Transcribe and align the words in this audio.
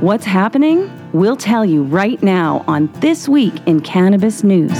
What's 0.00 0.26
happening? 0.26 0.92
We'll 1.14 1.38
tell 1.38 1.64
you 1.64 1.82
right 1.82 2.22
now 2.22 2.66
on 2.68 2.92
This 3.00 3.30
Week 3.30 3.54
in 3.64 3.80
Cannabis 3.80 4.44
News. 4.44 4.76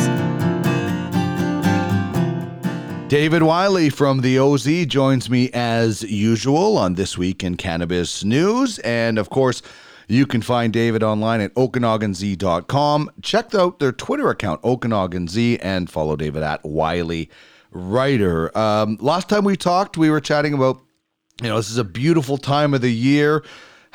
David 3.09 3.43
Wylie 3.43 3.89
from 3.89 4.21
the 4.21 4.39
OZ 4.39 4.85
joins 4.85 5.31
me 5.31 5.49
as 5.55 6.03
usual 6.03 6.77
on 6.77 6.97
This 6.97 7.17
Week 7.17 7.43
in 7.43 7.57
Cannabis 7.57 8.25
News. 8.25 8.79
And 8.81 9.19
of 9.19 9.31
course, 9.31 9.63
you 10.07 10.27
can 10.27 10.43
find 10.43 10.71
David 10.71 11.03
online 11.03 11.41
at 11.41 11.55
OkanaganZ.com. 11.55 13.11
Check 13.23 13.55
out 13.55 13.79
their 13.79 13.93
Twitter 13.93 14.29
account, 14.29 14.61
OkanaganZ, 14.61 15.61
and 15.63 15.89
follow 15.89 16.17
David 16.17 16.43
at 16.43 16.63
Wylie 16.63 17.31
Writer. 17.71 18.57
Um, 18.57 18.99
last 19.01 19.31
time 19.31 19.45
we 19.45 19.57
talked, 19.57 19.97
we 19.97 20.11
were 20.11 20.21
chatting 20.21 20.53
about, 20.53 20.79
you 21.41 21.49
know, 21.49 21.57
this 21.57 21.71
is 21.71 21.79
a 21.79 21.85
beautiful 21.85 22.37
time 22.37 22.75
of 22.75 22.83
the 22.83 22.93
year. 22.93 23.43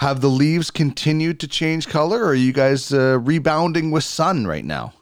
Have 0.02 0.20
the 0.20 0.30
leaves 0.30 0.72
continued 0.72 1.40
to 1.42 1.48
change 1.48 1.88
color, 1.88 2.22
or 2.22 2.30
are 2.30 2.34
you 2.34 2.54
guys 2.54 2.92
uh, 2.92 3.20
rebounding 3.22 3.92
with 3.92 4.04
sun 4.04 4.48
right 4.48 4.66
now? 4.66 4.94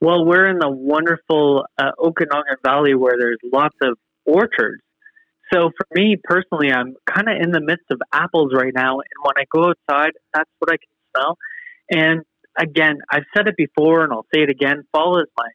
Well, 0.00 0.24
we're 0.24 0.48
in 0.48 0.58
the 0.58 0.70
wonderful 0.70 1.66
uh, 1.76 1.90
Okanagan 1.98 2.56
Valley 2.64 2.94
where 2.94 3.16
there's 3.18 3.36
lots 3.52 3.76
of 3.82 3.98
orchards. 4.24 4.80
So 5.52 5.70
for 5.76 5.86
me 5.92 6.16
personally, 6.24 6.72
I'm 6.72 6.94
kind 7.04 7.28
of 7.28 7.36
in 7.38 7.50
the 7.50 7.60
midst 7.60 7.84
of 7.90 8.00
apples 8.14 8.52
right 8.54 8.72
now. 8.74 9.00
And 9.00 9.22
when 9.22 9.34
I 9.36 9.44
go 9.54 9.74
outside, 9.74 10.12
that's 10.32 10.50
what 10.60 10.72
I 10.72 10.78
can 10.78 10.88
smell. 11.14 11.36
And 11.90 12.22
again, 12.58 12.96
I've 13.12 13.24
said 13.36 13.46
it 13.46 13.58
before 13.58 14.04
and 14.04 14.10
I'll 14.10 14.26
say 14.34 14.40
it 14.40 14.48
again 14.48 14.84
fall 14.90 15.20
is 15.20 15.28
my 15.36 15.50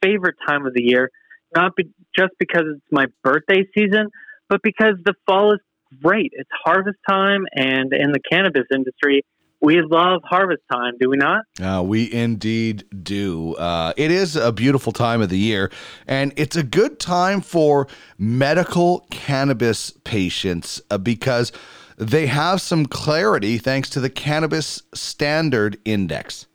favorite 0.00 0.36
time 0.46 0.64
of 0.64 0.74
the 0.74 0.82
year, 0.84 1.10
not 1.56 1.74
be- 1.74 1.90
just 2.16 2.34
because 2.38 2.66
it's 2.72 2.86
my 2.92 3.06
birthday 3.24 3.66
season, 3.76 4.10
but 4.48 4.60
because 4.62 4.94
the 5.04 5.14
fall 5.26 5.54
is 5.54 5.60
great. 6.02 6.32
It's 6.34 6.50
harvest 6.64 6.98
time. 7.08 7.46
And 7.54 7.92
in 7.92 8.12
the 8.12 8.20
cannabis 8.30 8.64
industry, 8.72 9.22
we 9.60 9.80
love 9.80 10.20
harvest 10.24 10.62
time, 10.70 10.94
do 11.00 11.08
we 11.08 11.16
not? 11.16 11.42
Uh, 11.60 11.82
we 11.82 12.12
indeed 12.12 12.84
do. 13.02 13.54
Uh, 13.54 13.92
it 13.96 14.10
is 14.10 14.36
a 14.36 14.52
beautiful 14.52 14.92
time 14.92 15.22
of 15.22 15.30
the 15.30 15.38
year, 15.38 15.70
and 16.06 16.32
it's 16.36 16.56
a 16.56 16.62
good 16.62 17.00
time 17.00 17.40
for 17.40 17.88
medical 18.18 19.06
cannabis 19.10 19.92
patients 20.04 20.82
uh, 20.90 20.98
because 20.98 21.52
they 21.96 22.26
have 22.26 22.60
some 22.60 22.84
clarity 22.84 23.56
thanks 23.56 23.88
to 23.90 24.00
the 24.00 24.10
Cannabis 24.10 24.82
Standard 24.94 25.78
Index. 25.84 26.46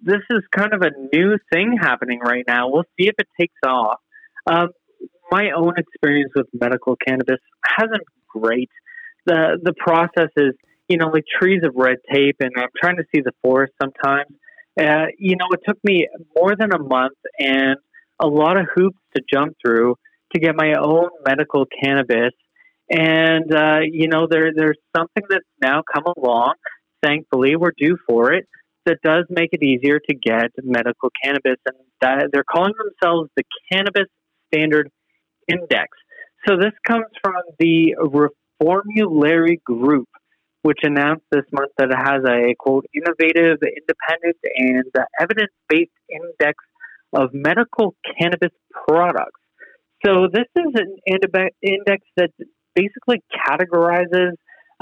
This 0.00 0.22
is 0.30 0.42
kind 0.56 0.72
of 0.72 0.80
a 0.80 0.90
new 1.12 1.36
thing 1.52 1.76
happening 1.80 2.18
right 2.20 2.44
now. 2.48 2.70
We'll 2.70 2.86
see 2.98 3.08
if 3.08 3.14
it 3.18 3.28
takes 3.38 3.54
off. 3.64 4.00
Um, 4.46 4.70
my 5.36 5.44
own 5.56 5.74
experience 5.78 6.32
with 6.36 6.46
medical 6.52 6.94
cannabis 7.06 7.40
hasn't 7.64 8.04
been 8.10 8.42
great. 8.42 8.70
The 9.26 9.58
the 9.68 9.74
process 9.86 10.30
is 10.36 10.54
you 10.92 10.98
know, 10.98 11.08
like 11.08 11.24
trees 11.40 11.62
of 11.64 11.72
red 11.74 11.96
tape, 12.12 12.36
and 12.40 12.50
I'm 12.56 12.68
trying 12.80 12.96
to 12.96 13.04
see 13.14 13.22
the 13.22 13.32
forest 13.42 13.72
sometimes. 13.80 14.30
Uh, 14.78 15.06
you 15.18 15.36
know, 15.36 15.46
it 15.52 15.60
took 15.66 15.78
me 15.84 16.06
more 16.36 16.54
than 16.54 16.72
a 16.72 16.78
month 16.78 17.16
and 17.38 17.76
a 18.20 18.26
lot 18.26 18.58
of 18.58 18.66
hoops 18.74 18.98
to 19.16 19.22
jump 19.32 19.56
through 19.64 19.96
to 20.34 20.40
get 20.40 20.54
my 20.54 20.74
own 20.74 21.08
medical 21.26 21.66
cannabis. 21.82 22.32
And 22.90 23.54
uh, 23.54 23.80
you 23.90 24.08
know, 24.08 24.26
there 24.30 24.50
there's 24.54 24.78
something 24.94 25.22
that's 25.30 25.44
now 25.62 25.82
come 25.94 26.04
along. 26.16 26.54
Thankfully, 27.02 27.56
we're 27.56 27.72
due 27.76 27.96
for 28.06 28.32
it. 28.32 28.46
That 28.84 28.98
does 29.02 29.24
make 29.30 29.50
it 29.52 29.62
easier 29.62 29.98
to 29.98 30.14
get 30.14 30.50
medical 30.62 31.10
cannabis, 31.22 31.56
and 31.66 31.76
that, 32.02 32.30
they're 32.32 32.44
calling 32.44 32.74
themselves 32.76 33.30
the 33.36 33.44
Cannabis 33.70 34.08
Standard 34.52 34.90
Index. 35.48 35.88
So 36.46 36.56
this 36.56 36.72
comes 36.86 37.06
from 37.22 37.42
the 37.58 37.94
Reformulary 38.00 39.62
Group, 39.62 40.08
which 40.62 40.78
announced 40.82 41.24
this 41.30 41.44
month 41.52 41.70
that 41.78 41.90
it 41.90 41.96
has 41.96 42.22
a 42.26 42.54
quote 42.58 42.86
innovative, 42.94 43.58
independent, 43.62 44.36
and 44.56 44.84
evidence 45.20 45.52
based 45.68 45.90
index 46.08 46.64
of 47.12 47.30
medical 47.32 47.94
cannabis 48.18 48.50
products. 48.88 49.40
So 50.04 50.26
this 50.32 50.46
is 50.56 50.72
an 50.74 50.96
index 51.62 52.04
that 52.16 52.30
basically 52.74 53.22
categorizes, 53.48 54.32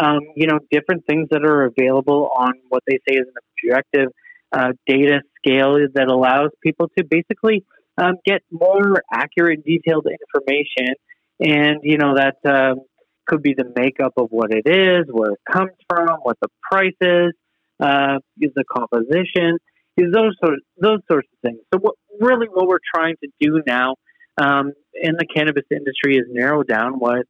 um, 0.02 0.20
you 0.34 0.46
know, 0.46 0.60
different 0.70 1.04
things 1.06 1.28
that 1.30 1.44
are 1.44 1.64
available 1.64 2.30
on 2.34 2.52
what 2.68 2.82
they 2.86 2.98
say 3.06 3.16
is 3.16 3.26
an 3.26 3.34
objective 3.68 4.08
uh, 4.52 4.72
data 4.86 5.20
scale 5.38 5.76
that 5.94 6.08
allows 6.08 6.50
people 6.62 6.88
to 6.96 7.04
basically 7.04 7.64
um, 8.00 8.14
get 8.24 8.42
more 8.50 9.02
accurate, 9.12 9.64
detailed 9.64 10.06
information, 10.06 10.94
and 11.40 11.80
you 11.82 11.98
know 11.98 12.14
that 12.16 12.36
um, 12.48 12.80
could 13.26 13.42
be 13.42 13.54
the 13.56 13.70
makeup 13.76 14.12
of 14.16 14.28
what 14.30 14.50
it 14.52 14.68
is, 14.68 15.06
where 15.10 15.32
it 15.32 15.40
comes 15.50 15.72
from, 15.88 16.08
what 16.22 16.36
the 16.40 16.48
price 16.70 16.96
is, 17.00 17.32
uh, 17.80 18.18
is 18.40 18.50
the 18.54 18.64
composition, 18.64 19.58
is 19.96 20.12
those 20.12 20.34
sort 20.42 20.54
of, 20.54 20.60
those 20.80 21.00
sorts 21.10 21.28
of 21.32 21.38
things. 21.48 21.60
So 21.72 21.80
what 21.80 21.94
really 22.20 22.46
what 22.50 22.66
we're 22.66 22.78
trying 22.94 23.16
to 23.22 23.30
do 23.40 23.62
now 23.66 23.96
um, 24.40 24.72
in 24.94 25.14
the 25.16 25.26
cannabis 25.26 25.64
industry 25.70 26.16
is 26.16 26.24
narrow 26.28 26.62
down 26.62 26.94
what 26.94 27.26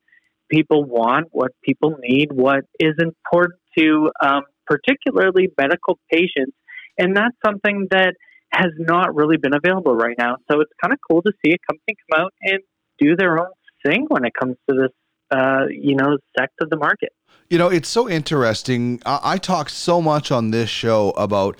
people 0.50 0.84
want, 0.84 1.28
what 1.32 1.52
people 1.62 1.96
need, 2.00 2.28
what 2.32 2.64
is 2.78 2.94
important 2.98 3.60
to 3.78 4.10
um, 4.22 4.42
particularly 4.66 5.48
medical 5.58 5.98
patients, 6.10 6.56
and 6.98 7.16
that's 7.16 7.36
something 7.44 7.88
that 7.90 8.14
has 8.52 8.72
not 8.78 9.14
really 9.14 9.36
been 9.36 9.54
available 9.54 9.94
right 9.94 10.16
now. 10.18 10.36
So 10.50 10.60
it's 10.60 10.72
kind 10.82 10.92
of 10.92 10.98
cool 11.08 11.22
to 11.22 11.32
see 11.44 11.52
a 11.52 11.58
company 11.70 11.96
come 12.10 12.24
out 12.24 12.34
and 12.42 12.58
do 12.98 13.16
their 13.16 13.38
own 13.38 13.52
thing 13.84 14.06
when 14.08 14.24
it 14.24 14.32
comes 14.34 14.56
to 14.68 14.76
this 14.76 14.90
uh, 15.30 15.66
you 15.70 15.94
know, 15.94 16.18
sect 16.38 16.54
of 16.60 16.70
the 16.70 16.76
market. 16.76 17.12
You 17.48 17.58
know, 17.58 17.68
it's 17.68 17.88
so 17.88 18.08
interesting. 18.08 19.00
I, 19.06 19.20
I 19.22 19.38
talk 19.38 19.68
so 19.68 20.00
much 20.00 20.30
on 20.30 20.50
this 20.50 20.70
show 20.70 21.10
about 21.10 21.56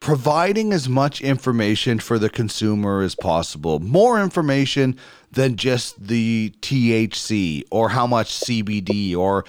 providing 0.00 0.72
as 0.72 0.88
much 0.88 1.20
information 1.20 1.98
for 1.98 2.18
the 2.18 2.28
consumer 2.28 3.02
as 3.02 3.14
possible. 3.14 3.80
More 3.80 4.20
information 4.22 4.96
than 5.32 5.56
just 5.56 6.06
the 6.06 6.54
THC 6.60 7.64
or 7.70 7.90
how 7.90 8.06
much 8.06 8.32
CBD 8.32 9.16
or 9.16 9.44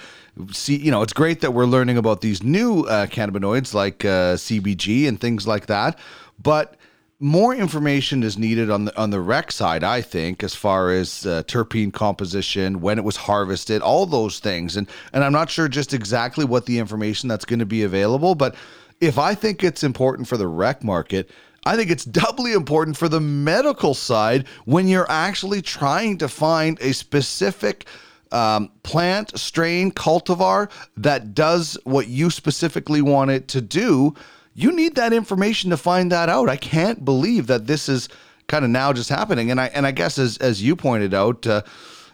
see. 0.52 0.76
You 0.76 0.90
know, 0.90 1.02
it's 1.02 1.12
great 1.12 1.40
that 1.40 1.52
we're 1.52 1.66
learning 1.66 1.96
about 1.96 2.20
these 2.22 2.42
new 2.42 2.82
uh, 2.82 3.06
cannabinoids 3.06 3.74
like 3.74 4.04
uh, 4.04 4.34
CBG 4.34 5.06
and 5.06 5.20
things 5.20 5.46
like 5.46 5.66
that, 5.66 5.98
but 6.42 6.76
more 7.20 7.52
information 7.54 8.22
is 8.22 8.38
needed 8.38 8.70
on 8.70 8.84
the 8.84 8.96
on 8.96 9.10
the 9.10 9.20
rec 9.20 9.50
side, 9.50 9.82
I 9.82 10.00
think, 10.02 10.44
as 10.44 10.54
far 10.54 10.92
as 10.92 11.26
uh, 11.26 11.42
terpene 11.44 11.92
composition, 11.92 12.80
when 12.80 12.98
it 12.98 13.04
was 13.04 13.16
harvested, 13.16 13.82
all 13.82 14.06
those 14.06 14.38
things, 14.38 14.76
and 14.76 14.88
and 15.12 15.24
I'm 15.24 15.32
not 15.32 15.50
sure 15.50 15.68
just 15.68 15.92
exactly 15.92 16.44
what 16.44 16.66
the 16.66 16.78
information 16.78 17.28
that's 17.28 17.44
going 17.44 17.58
to 17.58 17.66
be 17.66 17.82
available, 17.82 18.34
but 18.34 18.54
if 19.00 19.18
I 19.18 19.34
think 19.34 19.64
it's 19.64 19.82
important 19.82 20.28
for 20.28 20.36
the 20.36 20.46
rec 20.46 20.84
market, 20.84 21.30
I 21.64 21.76
think 21.76 21.90
it's 21.90 22.04
doubly 22.22 22.52
important 22.52 22.96
for 22.96 23.08
the 23.08 23.20
medical 23.20 23.94
side 23.94 24.46
when 24.64 24.86
you're 24.86 25.10
actually 25.10 25.62
trying 25.62 26.18
to 26.18 26.28
find 26.28 26.78
a 26.80 26.92
specific 26.92 27.86
um, 28.30 28.70
plant, 28.82 29.38
strain, 29.38 29.90
cultivar 29.90 30.70
that 30.96 31.34
does 31.34 31.78
what 31.84 32.08
you 32.08 32.30
specifically 32.30 33.00
want 33.02 33.30
it 33.30 33.48
to 33.48 33.60
do 33.60 34.14
you 34.58 34.72
need 34.72 34.96
that 34.96 35.12
information 35.12 35.70
to 35.70 35.76
find 35.76 36.10
that 36.10 36.28
out. 36.28 36.48
I 36.48 36.56
can't 36.56 37.04
believe 37.04 37.46
that 37.46 37.68
this 37.68 37.88
is 37.88 38.08
kind 38.48 38.64
of 38.64 38.72
now 38.72 38.92
just 38.92 39.08
happening. 39.08 39.52
And 39.52 39.60
I 39.60 39.66
and 39.68 39.86
I 39.86 39.92
guess 39.92 40.18
as 40.18 40.36
as 40.38 40.60
you 40.60 40.74
pointed 40.74 41.14
out, 41.14 41.46
uh, 41.46 41.62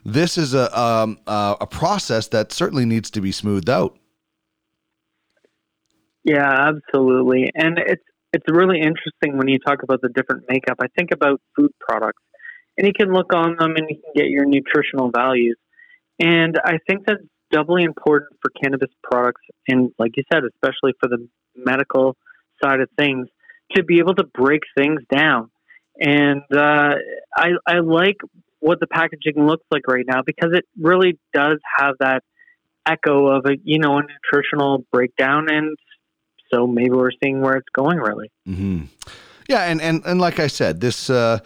this 0.05 0.37
is 0.37 0.53
a 0.53 0.79
um, 0.79 1.19
uh, 1.27 1.57
a 1.63 1.67
process 1.67 2.29
that 2.29 2.53
certainly 2.53 2.85
needs 2.85 3.11
to 3.13 3.23
be 3.23 3.33
smoothed 3.33 3.71
out. 3.71 3.97
Yeah, 6.23 6.69
absolutely. 6.69 7.51
And 7.55 7.79
it's 7.79 8.05
it's 8.35 8.45
really 8.49 8.79
interesting 8.79 9.39
when 9.39 9.49
you 9.49 9.59
talk 9.59 9.83
about 9.83 10.03
the 10.03 10.11
different 10.11 10.45
makeup. 10.47 10.77
I 10.83 10.89
think 10.99 11.13
about 11.13 11.41
food 11.57 11.71
products, 11.81 12.23
and 12.77 12.87
you 12.87 12.93
can 12.93 13.11
look 13.11 13.33
on 13.33 13.57
them 13.57 13.75
and 13.77 13.87
you 13.89 13.97
can 13.97 14.13
get 14.15 14.27
your 14.27 14.45
nutritional 14.45 15.11
values. 15.11 15.57
And 16.21 16.61
I 16.63 16.77
think 16.87 17.07
that's 17.07 17.23
doubly 17.51 17.85
important 17.85 18.39
for 18.43 18.51
cannabis 18.63 18.91
products, 19.03 19.41
and 19.67 19.93
like 19.99 20.19
you 20.19 20.25
said, 20.31 20.43
especially 20.45 20.93
for 21.01 21.09
the 21.09 21.27
medical 21.57 22.19
side 22.63 22.81
of 22.81 22.89
things 22.99 23.29
to 23.73 23.83
be 23.83 23.99
able 23.99 24.15
to 24.15 24.25
break 24.25 24.63
things 24.77 25.01
down. 25.13 25.51
And 26.01 26.43
uh, 26.53 26.95
I, 27.37 27.51
I 27.67 27.79
like 27.81 28.17
what 28.61 28.81
the 28.81 28.87
packaging 28.87 29.47
looks 29.47 29.65
like 29.71 29.87
right 29.87 30.07
now 30.07 30.23
because 30.25 30.51
it 30.53 30.65
really 30.81 31.19
does 31.33 31.59
have 31.79 31.95
that 32.01 32.23
echo 32.87 33.29
of 33.29 33.45
a 33.47 33.57
you 33.63 33.79
know 33.79 33.99
a 33.99 34.03
nutritional 34.03 34.85
breakdown 34.93 35.51
and 35.51 35.77
so 36.53 36.67
maybe 36.67 36.91
we're 36.91 37.11
seeing 37.23 37.41
where 37.41 37.57
it's 37.57 37.69
going 37.75 37.97
really 37.97 38.31
mm-hmm. 38.47 38.85
yeah 39.49 39.65
and, 39.65 39.81
and 39.81 40.03
and 40.05 40.21
like 40.21 40.39
i 40.39 40.47
said 40.47 40.83
this 40.83 41.09
uh 41.09 41.39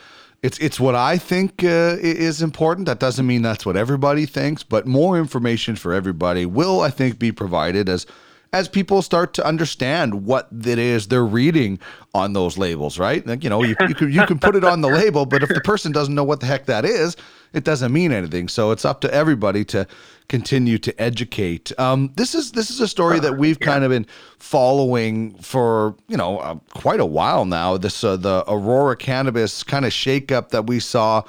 it's 0.43 0.58
it's 0.58 0.78
what 0.78 0.94
I 0.94 1.19
think 1.19 1.64
uh, 1.64 1.96
is 1.99 2.43
important. 2.43 2.87
That 2.87 3.00
doesn't 3.00 3.26
mean 3.26 3.43
that's 3.43 3.66
what 3.66 3.76
everybody 3.76 4.25
thinks, 4.25 4.62
but 4.62 4.87
more 4.87 5.19
information 5.19 5.75
for 5.75 5.93
everybody 5.93 6.46
will, 6.46 6.81
I 6.81 6.90
think, 6.90 7.19
be 7.19 7.32
provided 7.32 7.88
as 7.88 8.06
as 8.52 8.68
people 8.68 9.02
start 9.02 9.34
to 9.34 9.44
understand 9.44 10.24
what 10.24 10.48
it 10.52 10.78
is 10.78 11.08
they're 11.08 11.24
reading 11.24 11.78
on 12.14 12.32
those 12.32 12.56
labels, 12.56 12.98
right? 12.98 13.26
Like, 13.26 13.44
you 13.44 13.50
know, 13.50 13.62
you, 13.62 13.76
you, 13.88 13.94
can, 13.94 14.12
you 14.12 14.24
can 14.26 14.38
put 14.38 14.56
it 14.56 14.64
on 14.64 14.80
the 14.80 14.88
label, 14.88 15.26
but 15.26 15.42
if 15.42 15.50
the 15.50 15.60
person 15.60 15.92
doesn't 15.92 16.14
know 16.14 16.24
what 16.24 16.40
the 16.40 16.46
heck 16.46 16.66
that 16.66 16.84
is, 16.84 17.16
it 17.52 17.64
doesn't 17.64 17.92
mean 17.92 18.12
anything. 18.12 18.48
So 18.48 18.70
it's 18.70 18.84
up 18.84 19.00
to 19.02 19.12
everybody 19.12 19.64
to 19.66 19.86
continue 20.28 20.78
to 20.78 21.00
educate. 21.00 21.72
Um, 21.78 22.12
this 22.16 22.34
is 22.34 22.52
this 22.52 22.70
is 22.70 22.80
a 22.80 22.88
story 22.88 23.18
that 23.20 23.38
we've 23.38 23.58
kind 23.58 23.84
of 23.84 23.90
been 23.90 24.06
following 24.38 25.34
for 25.38 25.94
you 26.06 26.16
know 26.16 26.38
uh, 26.38 26.56
quite 26.74 27.00
a 27.00 27.06
while 27.06 27.44
now. 27.44 27.76
This 27.76 28.04
uh, 28.04 28.16
the 28.16 28.44
Aurora 28.46 28.96
cannabis 28.96 29.62
kind 29.62 29.84
of 29.84 29.92
shakeup 29.92 30.50
that 30.50 30.66
we 30.66 30.80
saw. 30.80 31.22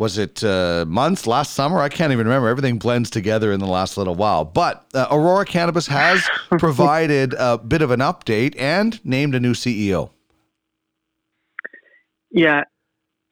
Was 0.00 0.16
it 0.16 0.42
uh, 0.42 0.86
months 0.88 1.26
last 1.26 1.52
summer? 1.52 1.78
I 1.78 1.90
can't 1.90 2.10
even 2.10 2.26
remember. 2.26 2.48
Everything 2.48 2.78
blends 2.78 3.10
together 3.10 3.52
in 3.52 3.60
the 3.60 3.66
last 3.66 3.98
little 3.98 4.14
while. 4.14 4.46
But 4.46 4.86
uh, 4.94 5.06
Aurora 5.10 5.44
Cannabis 5.44 5.86
has 5.88 6.26
provided 6.58 7.34
a 7.38 7.58
bit 7.58 7.82
of 7.82 7.90
an 7.90 8.00
update 8.00 8.58
and 8.58 8.98
named 9.04 9.34
a 9.34 9.40
new 9.40 9.52
CEO. 9.52 10.08
Yeah, 12.30 12.62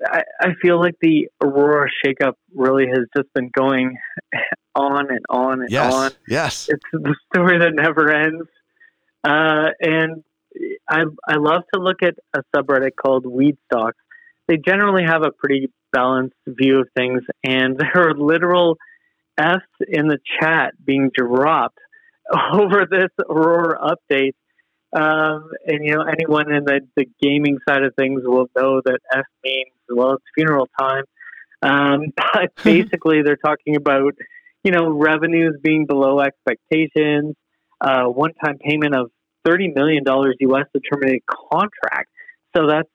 I, 0.07 0.25
I 0.43 0.49
feel 0.61 0.79
like 0.79 0.97
the 1.01 1.29
Aurora 1.43 1.89
shakeup 2.05 2.35
really 2.55 2.87
has 2.87 3.07
just 3.17 3.33
been 3.33 3.51
going 3.57 3.97
on 4.75 5.11
and 5.11 5.25
on 5.31 5.63
and 5.63 5.71
yes, 5.71 5.95
on. 5.95 6.11
Yes. 6.29 6.69
It's 6.69 6.85
the 6.93 7.15
story 7.33 7.61
that 7.61 7.73
never 7.73 8.13
ends. 8.13 8.47
Uh, 9.25 9.71
and 9.81 10.23
I, 10.87 11.05
I 11.27 11.37
love 11.37 11.63
to 11.73 11.81
look 11.81 12.03
at 12.03 12.17
a 12.35 12.43
subreddit 12.55 12.91
called 13.01 13.25
Weed 13.25 13.57
Stocks. 13.73 13.97
They 14.49 14.59
generally 14.59 15.05
have 15.05 15.23
a 15.23 15.31
pretty 15.31 15.71
balanced 15.93 16.37
view 16.47 16.81
of 16.81 16.89
things, 16.97 17.23
and 17.45 17.77
there 17.79 18.09
are 18.09 18.15
literal 18.15 18.77
F's 19.39 19.63
in 19.87 20.09
the 20.09 20.19
chat 20.41 20.75
being 20.85 21.11
dropped 21.15 21.79
over 22.53 22.87
this 22.91 23.11
Aurora 23.29 23.79
update 23.79 24.33
um, 24.93 25.51
and 25.67 25.85
you 25.85 25.95
know, 25.95 26.03
anyone 26.03 26.51
in 26.53 26.65
the, 26.65 26.81
the 26.97 27.07
gaming 27.21 27.59
side 27.69 27.83
of 27.83 27.95
things 27.95 28.23
will 28.25 28.49
know 28.57 28.81
that 28.85 28.99
F 29.13 29.27
means 29.45 29.71
well, 29.89 30.15
it's 30.15 30.25
funeral 30.35 30.69
time. 30.79 31.05
Um, 31.63 32.13
but 32.17 32.53
basically, 32.63 33.23
they're 33.23 33.37
talking 33.37 33.77
about 33.77 34.15
you 34.65 34.73
know 34.73 34.91
revenues 34.91 35.59
being 35.63 35.87
below 35.87 36.21
expectations, 36.21 37.35
uh, 37.81 38.05
one-time 38.05 38.59
payment 38.59 38.95
of 38.95 39.11
thirty 39.45 39.69
million 39.69 40.05
dollars 40.05 40.37
U.S. 40.41 40.65
to 40.75 40.81
terminate 40.81 41.23
contract. 41.27 42.09
So 42.57 42.67
that's 42.67 42.89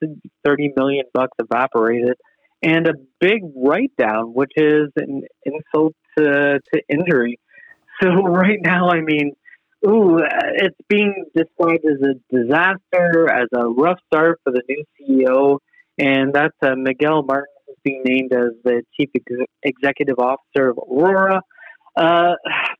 thirty 0.43 0.73
million 0.75 1.05
bucks 1.13 1.37
evaporated, 1.37 2.15
and 2.63 2.87
a 2.87 2.93
big 3.19 3.41
write-down, 3.55 4.33
which 4.33 4.51
is 4.55 4.89
an 4.95 5.23
insult 5.45 5.93
to, 6.17 6.59
to 6.73 6.81
injury. 6.89 7.39
So 8.01 8.09
right 8.09 8.57
now, 8.61 8.89
I 8.89 9.01
mean, 9.01 9.33
Ooh, 9.85 10.19
it's 10.55 10.77
being 10.87 11.25
described 11.35 11.83
as 11.85 12.01
a 12.01 12.13
disaster, 12.33 13.29
as 13.29 13.49
a 13.53 13.67
rough 13.67 13.99
start 14.07 14.39
for 14.43 14.53
the 14.53 14.61
new 14.69 14.83
CEO, 14.97 15.57
and 15.97 16.33
that's 16.33 16.55
uh, 16.61 16.75
Miguel 16.77 17.23
Martin 17.23 17.53
is 17.67 17.75
being 17.83 18.01
named 18.05 18.31
as 18.31 18.51
the 18.63 18.83
chief 18.95 19.09
ex- 19.13 19.45
executive 19.61 20.19
officer 20.19 20.69
of 20.69 20.77
Aurora. 20.77 21.41
Uh, 21.97 22.35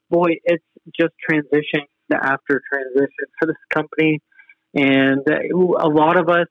boy, 0.10 0.30
it's 0.46 0.64
just 0.98 1.12
transition 1.30 1.82
after 2.14 2.62
transition 2.72 3.28
for 3.38 3.48
this 3.48 3.56
company, 3.70 4.22
and 4.74 5.30
uh, 5.30 5.40
a 5.80 5.90
lot 5.90 6.16
of 6.16 6.30
us 6.30 6.48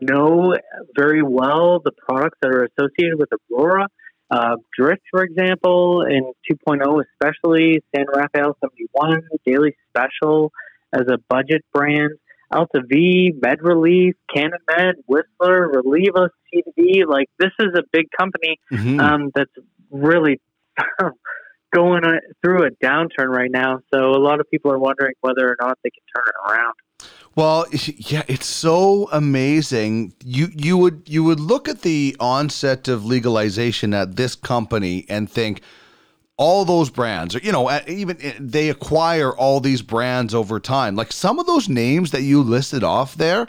know 0.00 0.54
very 0.96 1.22
well 1.22 1.80
the 1.84 1.92
products 1.92 2.38
that 2.42 2.50
are 2.50 2.64
associated 2.64 3.18
with 3.18 3.28
Aurora. 3.52 3.88
Uh, 4.30 4.56
Drift, 4.76 5.02
for 5.10 5.22
example, 5.22 6.02
in 6.02 6.32
2.0 6.50 7.02
especially, 7.12 7.82
San 7.94 8.06
Rafael 8.12 8.56
71, 8.60 9.20
Daily 9.46 9.76
Special 9.90 10.50
as 10.92 11.02
a 11.08 11.18
budget 11.28 11.62
brand, 11.72 12.12
Alta 12.50 12.80
V, 12.88 13.32
MedReleaf, 13.38 14.14
Canon 14.34 14.58
Med, 14.68 14.94
Whistler, 15.06 15.68
Reliva, 15.68 16.30
CBD. 16.52 17.06
Like, 17.06 17.28
this 17.38 17.50
is 17.60 17.68
a 17.76 17.82
big 17.92 18.06
company 18.18 18.58
mm-hmm. 18.72 18.98
um, 18.98 19.30
that's 19.34 19.52
really 19.90 20.40
going 21.74 22.02
through 22.42 22.66
a 22.66 22.70
downturn 22.82 23.28
right 23.28 23.50
now. 23.50 23.80
So 23.92 24.10
a 24.10 24.22
lot 24.22 24.40
of 24.40 24.50
people 24.50 24.72
are 24.72 24.78
wondering 24.78 25.14
whether 25.20 25.48
or 25.48 25.56
not 25.60 25.78
they 25.82 25.90
can 25.90 26.02
turn 26.14 26.24
it 26.26 26.52
around. 26.52 26.74
Well, 27.36 27.66
yeah, 27.72 28.22
it's 28.28 28.46
so 28.46 29.08
amazing. 29.10 30.12
You 30.24 30.48
you 30.54 30.76
would 30.76 31.02
you 31.06 31.24
would 31.24 31.40
look 31.40 31.68
at 31.68 31.82
the 31.82 32.16
onset 32.20 32.86
of 32.86 33.04
legalization 33.04 33.92
at 33.92 34.14
this 34.14 34.36
company 34.36 35.04
and 35.08 35.28
think 35.28 35.60
all 36.36 36.64
those 36.64 36.90
brands, 36.90 37.34
or 37.34 37.38
you 37.40 37.50
know, 37.50 37.70
even 37.88 38.18
eh, 38.20 38.34
they 38.38 38.68
acquire 38.68 39.32
all 39.32 39.60
these 39.60 39.82
brands 39.82 40.34
over 40.34 40.60
time. 40.60 40.94
Like 40.94 41.12
some 41.12 41.38
of 41.38 41.46
those 41.46 41.68
names 41.68 42.12
that 42.12 42.22
you 42.22 42.40
listed 42.42 42.84
off 42.84 43.16
there 43.16 43.48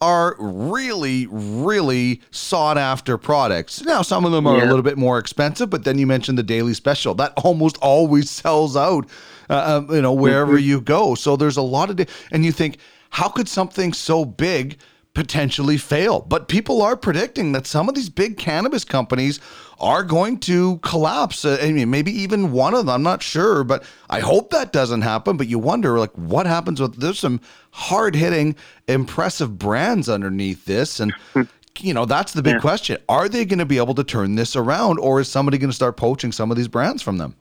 are 0.00 0.36
really, 0.38 1.26
really 1.30 2.22
sought 2.30 2.78
after 2.78 3.18
products. 3.18 3.82
Now, 3.82 4.02
some 4.02 4.24
of 4.24 4.32
them 4.32 4.46
are 4.46 4.58
yeah. 4.58 4.64
a 4.64 4.68
little 4.68 4.82
bit 4.82 4.96
more 4.96 5.18
expensive, 5.18 5.70
but 5.70 5.84
then 5.84 5.98
you 5.98 6.06
mentioned 6.06 6.38
the 6.38 6.44
daily 6.44 6.74
special 6.74 7.14
that 7.14 7.32
almost 7.44 7.76
always 7.78 8.30
sells 8.30 8.76
out, 8.76 9.08
uh, 9.50 9.82
um, 9.88 9.94
you 9.94 10.00
know, 10.00 10.12
wherever 10.12 10.52
mm-hmm. 10.52 10.68
you 10.68 10.80
go. 10.80 11.14
So 11.14 11.36
there's 11.36 11.56
a 11.56 11.62
lot 11.62 11.90
of, 11.90 11.96
di- 11.96 12.06
and 12.30 12.44
you 12.44 12.52
think, 12.52 12.78
how 13.10 13.28
could 13.28 13.48
something 13.48 13.92
so 13.92 14.24
big 14.24 14.78
potentially 15.14 15.76
fail? 15.76 16.20
But 16.20 16.48
people 16.48 16.82
are 16.82 16.96
predicting 16.96 17.52
that 17.52 17.66
some 17.66 17.88
of 17.88 17.94
these 17.94 18.08
big 18.08 18.36
cannabis 18.36 18.84
companies 18.84 19.40
are 19.80 20.02
going 20.02 20.38
to 20.40 20.78
collapse. 20.78 21.44
Uh, 21.44 21.58
I 21.60 21.72
mean, 21.72 21.90
maybe 21.90 22.12
even 22.12 22.52
one 22.52 22.74
of 22.74 22.80
them. 22.80 22.90
I'm 22.90 23.02
not 23.02 23.22
sure, 23.22 23.64
but 23.64 23.84
I 24.10 24.20
hope 24.20 24.50
that 24.50 24.72
doesn't 24.72 25.02
happen. 25.02 25.36
But 25.36 25.48
you 25.48 25.58
wonder, 25.58 25.98
like, 25.98 26.12
what 26.12 26.46
happens 26.46 26.80
with 26.80 26.96
there's 27.00 27.18
some 27.18 27.40
hard 27.70 28.14
hitting, 28.14 28.56
impressive 28.86 29.58
brands 29.58 30.08
underneath 30.08 30.64
this, 30.64 31.00
and 31.00 31.12
you 31.78 31.94
know 31.94 32.04
that's 32.04 32.32
the 32.32 32.42
big 32.42 32.54
yeah. 32.54 32.60
question: 32.60 32.98
Are 33.08 33.28
they 33.28 33.44
going 33.44 33.60
to 33.60 33.66
be 33.66 33.78
able 33.78 33.94
to 33.94 34.04
turn 34.04 34.34
this 34.34 34.56
around, 34.56 34.98
or 34.98 35.20
is 35.20 35.28
somebody 35.28 35.58
going 35.58 35.70
to 35.70 35.76
start 35.76 35.96
poaching 35.96 36.32
some 36.32 36.50
of 36.50 36.56
these 36.56 36.68
brands 36.68 37.02
from 37.02 37.18
them? 37.18 37.36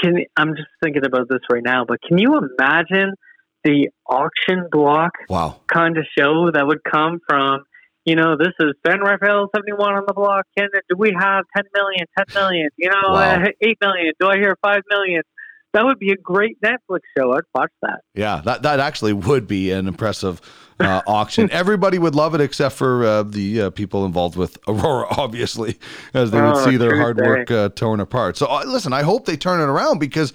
Can 0.00 0.24
I'm 0.36 0.54
just 0.54 0.68
thinking 0.82 1.04
about 1.04 1.28
this 1.28 1.40
right 1.50 1.62
now, 1.62 1.84
but 1.84 2.00
can 2.02 2.18
you 2.18 2.38
imagine? 2.38 3.14
The 3.68 3.90
auction 4.08 4.66
block 4.72 5.10
wow. 5.28 5.60
kind 5.70 5.98
of 5.98 6.06
show 6.18 6.50
that 6.50 6.66
would 6.66 6.82
come 6.90 7.18
from, 7.28 7.64
you 8.06 8.16
know, 8.16 8.38
this 8.38 8.54
is 8.60 8.72
San 8.86 9.00
Rafael 9.00 9.50
71 9.54 9.92
on 9.92 10.04
the 10.06 10.14
block. 10.14 10.46
Can, 10.56 10.68
do 10.88 10.96
we 10.96 11.12
have 11.20 11.44
10 11.54 11.64
million, 11.74 12.06
10 12.16 12.26
million, 12.34 12.70
you 12.78 12.88
know, 12.88 13.12
wow. 13.12 13.42
uh, 13.42 13.48
8 13.60 13.76
million? 13.82 14.12
Do 14.18 14.28
I 14.28 14.36
hear 14.36 14.56
5 14.62 14.80
million? 14.88 15.20
That 15.74 15.84
would 15.84 15.98
be 15.98 16.12
a 16.12 16.16
great 16.16 16.58
Netflix 16.62 17.00
show. 17.14 17.34
I'd 17.34 17.42
watch 17.54 17.70
that. 17.82 18.00
Yeah, 18.14 18.40
that, 18.46 18.62
that 18.62 18.80
actually 18.80 19.12
would 19.12 19.46
be 19.46 19.70
an 19.70 19.86
impressive 19.86 20.40
uh, 20.80 21.02
auction. 21.06 21.50
Everybody 21.52 21.98
would 21.98 22.14
love 22.14 22.34
it 22.34 22.40
except 22.40 22.74
for 22.74 23.04
uh, 23.04 23.22
the 23.22 23.60
uh, 23.60 23.70
people 23.70 24.06
involved 24.06 24.36
with 24.36 24.56
Aurora, 24.66 25.08
obviously, 25.18 25.78
as 26.14 26.30
they 26.30 26.40
would 26.40 26.56
oh, 26.56 26.64
see 26.64 26.78
their 26.78 26.96
hard 26.96 27.18
work 27.18 27.50
uh, 27.50 27.68
torn 27.68 28.00
apart. 28.00 28.38
So, 28.38 28.46
uh, 28.46 28.64
listen, 28.66 28.94
I 28.94 29.02
hope 29.02 29.26
they 29.26 29.36
turn 29.36 29.60
it 29.60 29.70
around 29.70 29.98
because, 29.98 30.32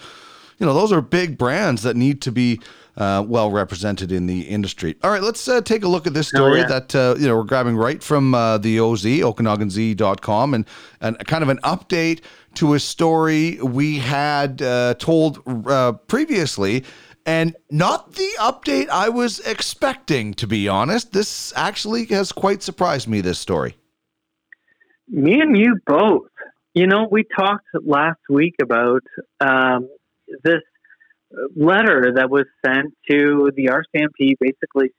you 0.60 0.68
know, 0.68 0.74
those 0.76 0.92
are 0.92 1.02
big 1.02 1.40
brands 1.40 1.82
that 1.82 1.96
need 1.96 2.22
to 2.22 2.32
be 2.32 2.62
uh, 2.98 3.24
well 3.28 3.52
represented 3.52 4.12
in 4.12 4.28
the 4.28 4.42
industry. 4.42 4.96
All 5.04 5.12
right, 5.12 5.22
let's 5.22 5.48
uh, 5.48 5.62
take 5.62 5.84
a 5.84 5.88
look 5.88 6.08
at 6.08 6.14
this 6.14 6.34
oh, 6.34 6.38
story 6.38 6.60
oh, 6.60 6.62
yeah. 6.62 6.68
that 6.68 6.96
uh, 6.96 7.16
you 7.18 7.28
know 7.28 7.36
we're 7.36 7.44
grabbing 7.44 7.76
right 7.76 8.02
from 8.04 8.34
uh, 8.34 8.58
the 8.58 8.80
OZ, 8.80 9.04
OkanaganZ.com, 9.04 10.54
and 10.54 10.66
and 11.02 11.18
kind 11.28 11.44
of 11.44 11.50
an 11.50 11.60
update 11.64 12.22
to 12.56 12.74
a 12.74 12.80
story 12.80 13.60
we 13.62 14.00
had 14.00 14.62
uh, 14.62 14.96
told 14.96 15.42
uh, 15.68 15.94
previously. 15.94 16.84
And 17.26 17.56
not 17.72 18.16
the 18.16 18.30
update 18.38 18.90
I 18.90 19.08
was 19.08 19.40
expecting, 19.40 20.34
to 20.34 20.46
be 20.46 20.68
honest. 20.68 21.14
This 21.14 21.54
actually 21.56 22.04
has 22.08 22.34
quite 22.34 22.62
surprised 22.62 23.08
me, 23.08 23.22
this 23.22 23.40
story. 23.40 23.78
Me 25.08 25.40
and 25.40 25.58
you 25.58 25.80
both. 25.88 26.28
You 26.74 26.86
know, 26.86 27.08
we 27.10 27.24
talked 27.24 27.66
last 27.86 28.20
week 28.30 28.56
about 28.62 29.04
um, 29.40 29.88
this 30.44 30.64
letter 31.56 32.14
that 32.16 32.30
was 32.30 32.46
sent 32.66 32.94
to 33.10 33.52
the 33.56 33.68
RCMP 33.68 34.34
basically 34.40 34.94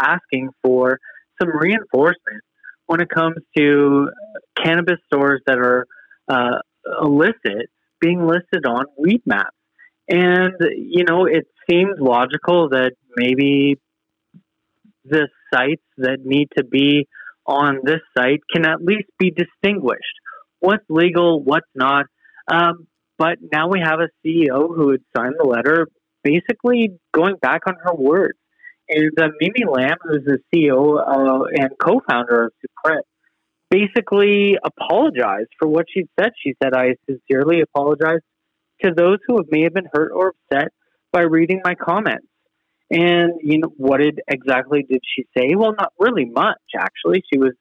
asking 0.00 0.50
for 0.62 0.98
some 1.40 1.50
reinforcement 1.56 2.42
when 2.86 3.00
it 3.00 3.08
comes 3.08 3.36
to 3.56 4.10
cannabis 4.56 4.98
stores 5.06 5.42
that 5.46 5.58
are 5.58 5.86
uh, 6.28 6.58
illicit 7.02 7.70
being 8.00 8.26
listed 8.26 8.66
on 8.66 8.86
Weedmaps. 8.98 9.44
And, 10.08 10.54
you 10.76 11.04
know, 11.04 11.26
it 11.26 11.46
seems 11.68 11.96
logical 11.98 12.70
that 12.70 12.92
maybe 13.16 13.78
the 15.04 15.28
sites 15.52 15.82
that 15.98 16.18
need 16.24 16.48
to 16.56 16.64
be 16.64 17.06
on 17.46 17.80
this 17.82 18.00
site 18.16 18.40
can 18.52 18.64
at 18.64 18.82
least 18.82 19.08
be 19.18 19.30
distinguished. 19.30 20.02
What's 20.60 20.84
legal, 20.88 21.42
what's 21.42 21.68
not. 21.74 22.06
Um, 22.50 22.86
but 23.18 23.38
now 23.52 23.68
we 23.68 23.80
have 23.80 23.98
a 24.00 24.08
CEO 24.24 24.74
who 24.74 24.90
had 24.90 25.00
signed 25.16 25.34
the 25.38 25.46
letter, 25.46 25.88
basically 26.22 26.98
going 27.12 27.36
back 27.42 27.62
on 27.66 27.74
her 27.82 27.94
word. 27.94 28.34
And 28.88 29.12
uh, 29.20 29.28
Mimi 29.40 29.64
Lam, 29.70 29.96
who's 30.02 30.24
the 30.24 30.38
CEO 30.54 30.98
uh, 30.98 31.44
and 31.52 31.70
co-founder 31.78 32.46
of 32.46 32.52
Superette, 32.64 33.02
basically 33.70 34.56
apologized 34.64 35.50
for 35.58 35.68
what 35.68 35.86
she 35.92 36.04
said. 36.18 36.30
She 36.42 36.54
said, 36.62 36.72
"I 36.74 36.94
sincerely 37.08 37.60
apologize 37.60 38.20
to 38.82 38.92
those 38.96 39.18
who 39.26 39.44
may 39.50 39.64
have 39.64 39.74
been 39.74 39.88
hurt 39.92 40.12
or 40.14 40.32
upset 40.50 40.68
by 41.12 41.22
reading 41.22 41.60
my 41.64 41.74
comments." 41.74 42.26
And 42.90 43.32
you 43.42 43.58
know 43.58 43.72
what 43.76 44.00
did 44.00 44.20
exactly 44.26 44.86
did 44.88 45.02
she 45.14 45.26
say? 45.36 45.54
Well, 45.54 45.74
not 45.78 45.92
really 45.98 46.24
much 46.24 46.56
actually. 46.74 47.22
She 47.30 47.38
was 47.38 47.52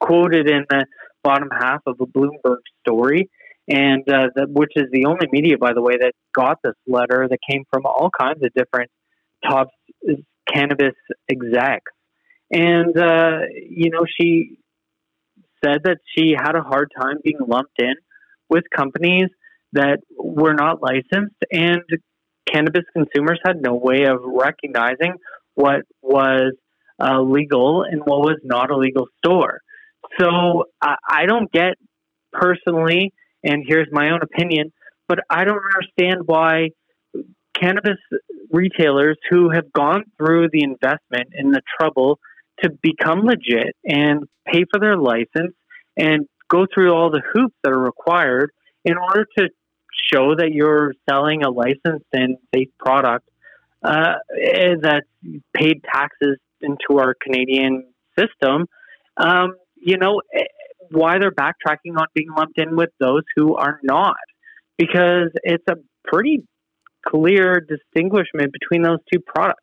quoted 0.00 0.48
in 0.48 0.64
the 0.70 0.86
bottom 1.22 1.50
half 1.50 1.82
of 1.86 1.96
a 2.00 2.06
Bloomberg 2.06 2.60
story, 2.80 3.28
and 3.68 4.08
uh, 4.08 4.28
the, 4.34 4.46
which 4.48 4.72
is 4.76 4.84
the 4.92 5.06
only 5.06 5.26
media, 5.32 5.58
by 5.58 5.72
the 5.72 5.82
way, 5.82 5.96
that 6.00 6.12
got 6.34 6.58
this 6.62 6.74
letter 6.86 7.26
that 7.28 7.38
came 7.50 7.64
from 7.72 7.84
all 7.84 8.10
kinds 8.18 8.42
of 8.44 8.52
different 8.54 8.90
top 9.44 9.68
cannabis 10.52 10.94
execs. 11.30 11.92
And, 12.52 12.96
uh, 12.96 13.40
you 13.68 13.90
know, 13.90 14.06
she 14.20 14.58
said 15.64 15.80
that 15.84 15.98
she 16.16 16.34
had 16.36 16.54
a 16.54 16.62
hard 16.62 16.92
time 17.00 17.16
being 17.24 17.38
lumped 17.46 17.78
in 17.78 17.94
with 18.48 18.64
companies 18.74 19.28
that 19.72 19.98
were 20.16 20.54
not 20.54 20.80
licensed, 20.80 21.36
and 21.50 21.82
cannabis 22.46 22.84
consumers 22.92 23.40
had 23.44 23.60
no 23.60 23.74
way 23.74 24.04
of 24.04 24.20
recognizing 24.22 25.14
what 25.54 25.80
was 26.02 26.52
uh, 27.02 27.20
legal 27.20 27.82
and 27.82 28.00
what 28.00 28.20
was 28.20 28.38
not 28.44 28.70
a 28.70 28.76
legal 28.76 29.06
store. 29.18 29.60
So 30.20 30.64
I, 30.80 30.94
I 31.08 31.26
don't 31.26 31.50
get 31.50 31.74
personally, 32.32 33.12
and 33.42 33.64
here's 33.66 33.88
my 33.90 34.10
own 34.10 34.20
opinion, 34.22 34.72
but 35.08 35.20
I 35.30 35.44
don't 35.44 35.62
understand 35.74 36.26
why 36.26 36.70
cannabis 37.54 37.98
retailers 38.50 39.16
who 39.30 39.50
have 39.50 39.72
gone 39.72 40.04
through 40.16 40.48
the 40.52 40.62
investment 40.62 41.30
and 41.34 41.54
the 41.54 41.62
trouble 41.78 42.18
to 42.62 42.70
become 42.82 43.20
legit 43.20 43.74
and 43.84 44.24
pay 44.46 44.64
for 44.70 44.80
their 44.80 44.96
license 44.96 45.54
and 45.96 46.26
go 46.48 46.66
through 46.72 46.92
all 46.92 47.10
the 47.10 47.22
hoops 47.32 47.54
that 47.62 47.72
are 47.72 47.78
required 47.78 48.50
in 48.84 48.94
order 48.96 49.26
to 49.38 49.48
show 50.12 50.34
that 50.36 50.50
you're 50.52 50.92
selling 51.08 51.42
a 51.42 51.50
licensed 51.50 52.06
and 52.12 52.36
safe 52.54 52.68
product 52.78 53.28
uh, 53.82 54.14
that 54.30 55.02
paid 55.54 55.82
taxes 55.84 56.38
into 56.60 56.98
our 56.98 57.14
Canadian 57.22 57.84
system. 58.18 58.66
Um, 59.16 59.54
you 59.86 59.96
know 59.98 60.20
eh, 60.34 60.44
why 60.90 61.18
they're 61.18 61.30
backtracking 61.30 61.98
on 61.98 62.06
being 62.14 62.28
lumped 62.36 62.58
in 62.58 62.76
with 62.76 62.90
those 63.00 63.22
who 63.36 63.56
are 63.56 63.80
not, 63.82 64.16
because 64.78 65.30
it's 65.42 65.64
a 65.68 65.76
pretty 66.04 66.46
clear 67.06 67.60
distinguishment 67.60 68.52
between 68.52 68.82
those 68.82 68.98
two 69.12 69.20
products. 69.20 69.62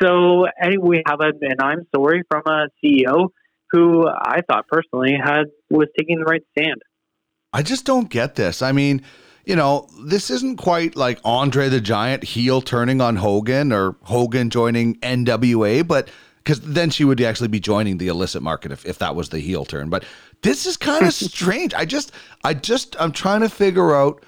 So 0.00 0.46
anyway, 0.60 0.88
we 0.88 1.02
have 1.06 1.20
a, 1.20 1.32
an 1.40 1.56
I'm 1.60 1.86
sorry 1.94 2.22
from 2.30 2.42
a 2.46 2.68
CEO 2.82 3.28
who 3.70 4.06
I 4.06 4.40
thought 4.48 4.66
personally 4.68 5.14
had 5.22 5.44
was 5.70 5.88
taking 5.98 6.18
the 6.18 6.24
right 6.24 6.42
stand. 6.56 6.82
I 7.52 7.62
just 7.62 7.84
don't 7.84 8.08
get 8.08 8.34
this. 8.34 8.62
I 8.62 8.72
mean, 8.72 9.02
you 9.44 9.56
know, 9.56 9.88
this 10.04 10.30
isn't 10.30 10.56
quite 10.56 10.96
like 10.96 11.18
Andre 11.24 11.68
the 11.68 11.80
Giant 11.80 12.24
heel 12.24 12.62
turning 12.62 13.00
on 13.00 13.16
Hogan 13.16 13.72
or 13.72 13.96
Hogan 14.02 14.50
joining 14.50 14.96
NWA, 14.96 15.86
but 15.86 16.08
because 16.38 16.60
then 16.60 16.90
she 16.90 17.04
would 17.04 17.20
actually 17.20 17.48
be 17.48 17.60
joining 17.60 17.98
the 17.98 18.08
illicit 18.08 18.42
market 18.42 18.72
if, 18.72 18.84
if 18.84 18.98
that 18.98 19.14
was 19.14 19.28
the 19.28 19.38
heel 19.38 19.64
turn. 19.64 19.90
But 19.90 20.04
this 20.42 20.66
is 20.66 20.76
kind 20.76 21.06
of 21.06 21.14
strange. 21.14 21.74
I 21.74 21.84
just, 21.84 22.12
I 22.44 22.54
just, 22.54 22.96
I'm 23.00 23.12
trying 23.12 23.40
to 23.40 23.48
figure 23.48 23.94
out 23.94 24.22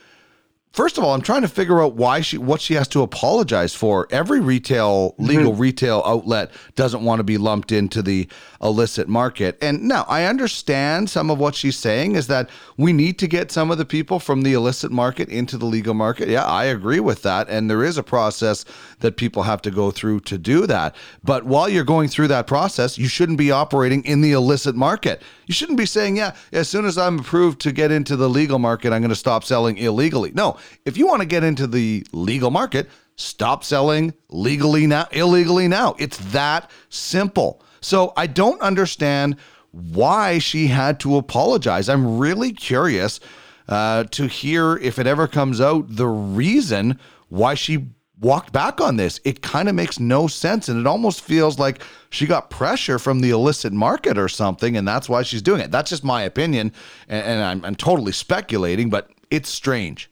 first 0.74 0.98
of 0.98 1.04
all, 1.04 1.14
I'm 1.14 1.22
trying 1.22 1.42
to 1.42 1.48
figure 1.48 1.80
out 1.80 1.94
why 1.94 2.20
she 2.20 2.36
what 2.36 2.60
she 2.60 2.74
has 2.74 2.88
to 2.88 3.02
apologize 3.02 3.74
for. 3.74 4.06
Every 4.10 4.40
retail 4.40 5.12
mm-hmm. 5.12 5.24
legal 5.24 5.52
mm-hmm. 5.52 5.60
retail 5.60 6.02
outlet 6.04 6.50
doesn't 6.74 7.02
want 7.02 7.20
to 7.20 7.24
be 7.24 7.38
lumped 7.38 7.72
into 7.72 8.02
the 8.02 8.28
illicit 8.60 9.08
market. 9.08 9.56
And 9.62 9.84
now 9.84 10.04
I 10.08 10.24
understand 10.24 11.08
some 11.08 11.30
of 11.30 11.38
what 11.38 11.54
she's 11.54 11.78
saying 11.78 12.16
is 12.16 12.26
that 12.26 12.50
we 12.76 12.92
need 12.92 13.18
to 13.20 13.28
get 13.28 13.52
some 13.52 13.70
of 13.70 13.78
the 13.78 13.84
people 13.84 14.18
from 14.18 14.42
the 14.42 14.54
illicit 14.54 14.90
market 14.90 15.28
into 15.28 15.56
the 15.56 15.66
legal 15.66 15.94
market. 15.94 16.28
Yeah, 16.28 16.44
I 16.44 16.64
agree 16.64 17.00
with 17.00 17.22
that. 17.22 17.48
And 17.48 17.70
there 17.70 17.84
is 17.84 17.96
a 17.96 18.02
process 18.02 18.64
that 19.00 19.16
people 19.16 19.44
have 19.44 19.62
to 19.62 19.70
go 19.70 19.90
through 19.90 20.20
to 20.20 20.38
do 20.38 20.66
that. 20.66 20.96
But 21.22 21.44
while 21.44 21.68
you're 21.68 21.84
going 21.84 22.08
through 22.08 22.28
that 22.28 22.46
process, 22.46 22.98
you 22.98 23.06
shouldn't 23.06 23.38
be 23.38 23.50
operating 23.50 24.04
in 24.04 24.22
the 24.22 24.32
illicit 24.32 24.74
market. 24.74 25.22
You 25.46 25.54
shouldn't 25.54 25.78
be 25.78 25.86
saying, 25.86 26.16
yeah, 26.16 26.34
as 26.52 26.68
soon 26.68 26.86
as 26.86 26.96
I'm 26.96 27.18
approved 27.18 27.60
to 27.62 27.72
get 27.72 27.92
into 27.92 28.16
the 28.16 28.28
legal 28.28 28.58
market, 28.58 28.92
I'm 28.92 29.02
going 29.02 29.10
to 29.10 29.14
stop 29.14 29.44
selling 29.44 29.76
illegally. 29.76 30.32
No, 30.32 30.56
if 30.84 30.96
you 30.96 31.06
want 31.06 31.20
to 31.20 31.26
get 31.26 31.44
into 31.44 31.66
the 31.66 32.06
legal 32.12 32.50
market, 32.50 32.88
stop 33.16 33.64
selling 33.64 34.14
legally 34.28 34.86
now, 34.86 35.06
illegally 35.12 35.68
now. 35.68 35.94
It's 35.98 36.18
that 36.32 36.70
simple. 36.88 37.62
So 37.80 38.12
I 38.16 38.26
don't 38.26 38.60
understand 38.60 39.36
why 39.70 40.38
she 40.38 40.68
had 40.68 41.00
to 41.00 41.16
apologize. 41.16 41.88
I'm 41.88 42.18
really 42.18 42.52
curious 42.52 43.20
uh, 43.68 44.04
to 44.04 44.26
hear 44.26 44.76
if 44.76 44.98
it 44.98 45.06
ever 45.06 45.26
comes 45.26 45.60
out 45.60 45.86
the 45.88 46.06
reason 46.06 46.98
why 47.28 47.54
she 47.54 47.88
walked 48.20 48.52
back 48.52 48.80
on 48.80 48.96
this. 48.96 49.20
It 49.24 49.42
kind 49.42 49.68
of 49.68 49.74
makes 49.74 49.98
no 49.98 50.26
sense. 50.26 50.68
And 50.68 50.80
it 50.80 50.86
almost 50.86 51.20
feels 51.20 51.58
like 51.58 51.82
she 52.10 52.26
got 52.26 52.50
pressure 52.50 52.98
from 52.98 53.20
the 53.20 53.30
illicit 53.30 53.72
market 53.72 54.16
or 54.16 54.28
something. 54.28 54.76
And 54.76 54.86
that's 54.86 55.08
why 55.08 55.22
she's 55.22 55.42
doing 55.42 55.60
it. 55.60 55.70
That's 55.70 55.90
just 55.90 56.04
my 56.04 56.22
opinion. 56.22 56.72
And, 57.08 57.24
and 57.24 57.42
I'm, 57.42 57.64
I'm 57.64 57.74
totally 57.74 58.12
speculating, 58.12 58.90
but 58.90 59.10
it's 59.30 59.50
strange. 59.50 60.10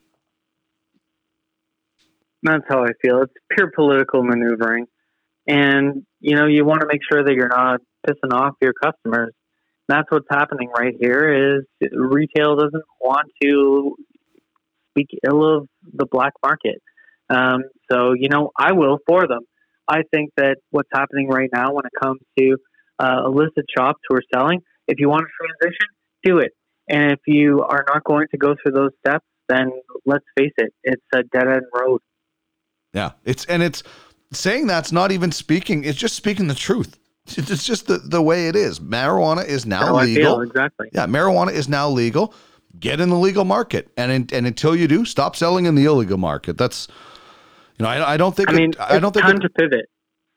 That's 2.43 2.63
how 2.67 2.83
I 2.83 2.91
feel. 3.01 3.21
It's 3.21 3.33
pure 3.51 3.71
political 3.73 4.23
maneuvering. 4.23 4.85
And, 5.47 6.05
you 6.19 6.35
know, 6.35 6.45
you 6.45 6.65
want 6.65 6.81
to 6.81 6.87
make 6.87 7.01
sure 7.09 7.23
that 7.23 7.33
you're 7.33 7.47
not 7.49 7.79
pissing 8.07 8.33
off 8.33 8.55
your 8.61 8.73
customers. 8.73 9.33
That's 9.87 10.07
what's 10.09 10.27
happening 10.29 10.69
right 10.77 10.93
here 10.99 11.57
is 11.57 11.89
retail 11.91 12.55
doesn't 12.55 12.83
want 13.01 13.27
to 13.41 13.95
speak 14.91 15.07
ill 15.25 15.57
of 15.57 15.67
the 15.93 16.05
black 16.05 16.33
market. 16.43 16.81
Um, 17.29 17.63
so, 17.91 18.13
you 18.13 18.29
know, 18.29 18.51
I 18.57 18.73
will 18.73 18.99
for 19.07 19.27
them. 19.27 19.41
I 19.87 20.01
think 20.13 20.31
that 20.37 20.57
what's 20.69 20.89
happening 20.93 21.27
right 21.27 21.49
now 21.53 21.73
when 21.73 21.85
it 21.85 21.91
comes 22.01 22.19
to 22.39 22.57
uh, 22.99 23.23
illicit 23.25 23.65
shops 23.75 23.99
who 24.07 24.15
are 24.15 24.23
selling, 24.33 24.61
if 24.87 24.99
you 24.99 25.09
want 25.09 25.23
to 25.23 25.45
transition, 25.61 25.87
do 26.23 26.37
it. 26.39 26.51
And 26.89 27.11
if 27.11 27.19
you 27.27 27.61
are 27.61 27.85
not 27.87 28.03
going 28.03 28.27
to 28.31 28.37
go 28.37 28.55
through 28.61 28.73
those 28.73 28.91
steps, 29.05 29.25
then 29.49 29.71
let's 30.05 30.25
face 30.37 30.53
it, 30.57 30.73
it's 30.83 31.03
a 31.13 31.23
dead 31.23 31.47
end 31.47 31.63
road. 31.77 31.99
Yeah, 32.93 33.11
it's 33.25 33.45
and 33.45 33.63
it's 33.63 33.83
saying 34.31 34.67
that's 34.67 34.91
not 34.91 35.11
even 35.11 35.31
speaking; 35.31 35.83
it's 35.83 35.97
just 35.97 36.15
speaking 36.15 36.47
the 36.47 36.55
truth. 36.55 36.97
It's 37.37 37.65
just 37.65 37.87
the, 37.87 37.99
the 37.99 38.21
way 38.21 38.49
it 38.49 38.55
is. 38.57 38.81
Marijuana 38.81 39.45
is 39.45 39.65
now 39.65 39.95
legal. 39.95 40.41
exactly. 40.41 40.89
Yeah, 40.91 41.05
marijuana 41.07 41.53
is 41.53 41.69
now 41.69 41.87
legal. 41.87 42.33
Get 42.77 42.99
in 42.99 43.09
the 43.09 43.17
legal 43.17 43.45
market, 43.45 43.87
and 43.95 44.11
in, 44.11 44.27
and 44.33 44.45
until 44.45 44.75
you 44.75 44.89
do, 44.89 45.05
stop 45.05 45.37
selling 45.37 45.65
in 45.65 45.75
the 45.75 45.85
illegal 45.85 46.17
market. 46.17 46.57
That's 46.57 46.89
you 47.79 47.83
know, 47.83 47.89
I, 47.89 48.15
I 48.15 48.17
don't 48.17 48.35
think. 48.35 48.49
I 48.49 48.53
mean, 48.53 48.71
it, 48.71 48.79
I 48.79 48.99
don't 48.99 49.13
think 49.13 49.25
time 49.25 49.37
it, 49.37 49.39
to 49.39 49.49
pivot. 49.49 49.89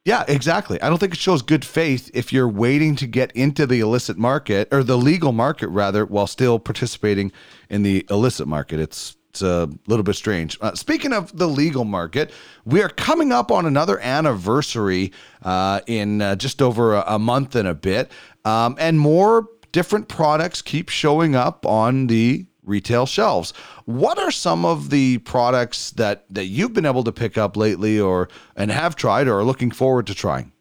Yeah, 0.05 0.25
exactly. 0.29 0.81
I 0.81 0.89
don't 0.89 0.99
think 0.99 1.15
it 1.15 1.19
shows 1.19 1.43
good 1.43 1.65
faith 1.65 2.09
if 2.15 2.33
you're 2.33 2.49
waiting 2.49 2.95
to 2.97 3.09
get 3.09 3.33
into 3.33 3.67
the 3.67 3.81
illicit 3.81 4.17
market 4.17 4.69
or 4.71 4.85
the 4.85 4.97
legal 4.97 5.33
market 5.33 5.67
rather, 5.69 6.07
while 6.07 6.29
still 6.29 6.61
participating 6.61 7.33
in 7.69 7.83
the 7.83 8.07
illicit 8.09 8.47
market. 8.47 8.79
It's 8.79 9.17
it's 9.37 9.43
a 9.43 9.69
little 9.87 10.03
bit 10.03 10.17
strange. 10.17 10.57
Uh, 10.63 10.75
speaking 10.75 11.13
of 11.13 11.37
the 11.37 11.47
legal 11.47 11.85
market, 11.85 12.31
we 12.65 12.83
are 12.83 12.89
coming 12.89 13.33
up 13.33 13.51
on 13.51 13.67
another 13.67 14.01
anniversary 14.01 15.13
uh, 15.43 15.81
in 15.87 16.23
uh, 16.23 16.37
just 16.37 16.63
over 16.63 16.95
a, 16.95 17.05
a, 17.07 17.19
month 17.19 17.55
and 17.55 17.69
a 17.69 17.75
bit, 17.75 18.11
um, 18.47 18.77
and 18.79 18.99
more 18.99 19.47
different 19.73 20.09
products 20.09 20.63
keep 20.63 20.89
showing 20.89 21.35
up 21.35 21.67
on 21.67 22.07
the 22.07 22.47
retail 22.63 23.05
shelves. 23.05 23.53
What 23.85 24.19
are 24.19 24.31
some 24.31 24.65
of 24.65 24.89
the 24.89 25.19
products 25.19 25.91
that 25.93 26.25
that 26.31 26.47
you've 26.47 26.73
been 26.73 26.87
able 26.87 27.05
to 27.05 27.13
pick 27.13 27.37
up 27.37 27.59
lately, 27.59 28.01
or 28.01 28.31
and 28.57 28.71
have 28.71 28.97
tried, 28.97 29.29
or 29.29 29.41
are 29.41 29.45
looking 29.45 29.71
forward 29.71 30.07
to 30.07 30.15
trying? 30.15 30.53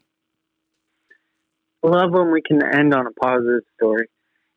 love 1.82 2.10
when 2.10 2.30
we 2.30 2.42
can 2.42 2.60
end 2.62 2.92
on 2.92 3.06
a 3.06 3.12
positive 3.12 3.62
story, 3.76 4.08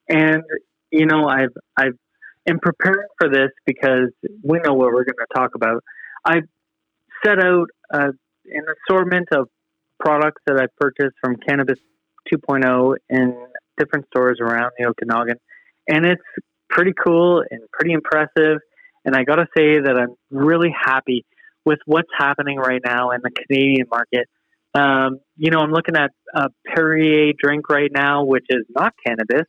and 0.10 0.44
you 0.92 1.06
know 1.06 1.30
I've 1.30 1.56
I've 1.78 1.98
in 2.46 2.60
preparing 2.60 3.08
for 3.20 3.30
this 3.30 3.50
because 3.66 4.10
we 4.44 4.60
know 4.60 4.74
what 4.74 4.88
we're 4.88 5.06
going 5.06 5.16
to 5.20 5.34
talk 5.36 5.56
about. 5.56 5.84
I 6.26 6.42
set 7.24 7.40
out 7.40 7.68
uh, 7.94 8.12
an 8.46 8.66
assortment 8.88 9.28
of 9.32 9.50
products 10.00 10.42
that 10.48 10.58
I 10.58 10.68
purchased 10.80 11.16
from 11.22 11.36
Cannabis 11.38 11.80
2.0 12.34 12.96
in 13.10 13.48
different 13.78 14.06
stores 14.08 14.40
around 14.42 14.72
the 14.78 14.86
Okanagan, 14.86 15.38
and 15.88 16.06
it's 16.06 16.22
pretty 16.70 16.94
cool 16.94 17.44
and 17.50 17.62
pretty 17.72 17.94
impressive. 17.94 18.60
And 19.06 19.16
I 19.16 19.24
got 19.24 19.36
to 19.36 19.48
say 19.58 19.80
that 19.80 19.96
I'm 19.98 20.16
really 20.30 20.74
happy 20.78 21.26
with 21.66 21.80
what's 21.86 22.10
happening 22.18 22.58
right 22.58 22.82
now 22.84 23.12
in 23.12 23.22
the 23.24 23.32
Canadian 23.32 23.88
market. 23.90 24.28
Um, 24.74 25.20
you 25.36 25.52
know, 25.52 25.60
I'm 25.60 25.72
looking 25.72 25.96
at 25.96 26.12
a 26.34 26.50
Perrier 26.68 27.34
drink 27.38 27.70
right 27.70 27.92
now, 27.92 28.24
which 28.24 28.46
is 28.50 28.66
not 28.70 28.94
cannabis, 29.06 29.48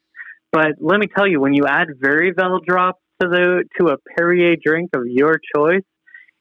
but 0.53 0.73
let 0.81 0.99
me 0.99 1.07
tell 1.07 1.27
you, 1.27 1.41
when 1.41 1.55
you 1.55 1.67
add 1.67 1.89
Veryvel 2.03 2.65
drops 2.65 3.01
to 3.21 3.29
the 3.29 3.65
to 3.79 3.89
a 3.89 3.97
Perrier 4.17 4.57
drink 4.63 4.91
of 4.95 5.03
your 5.07 5.39
choice, 5.55 5.85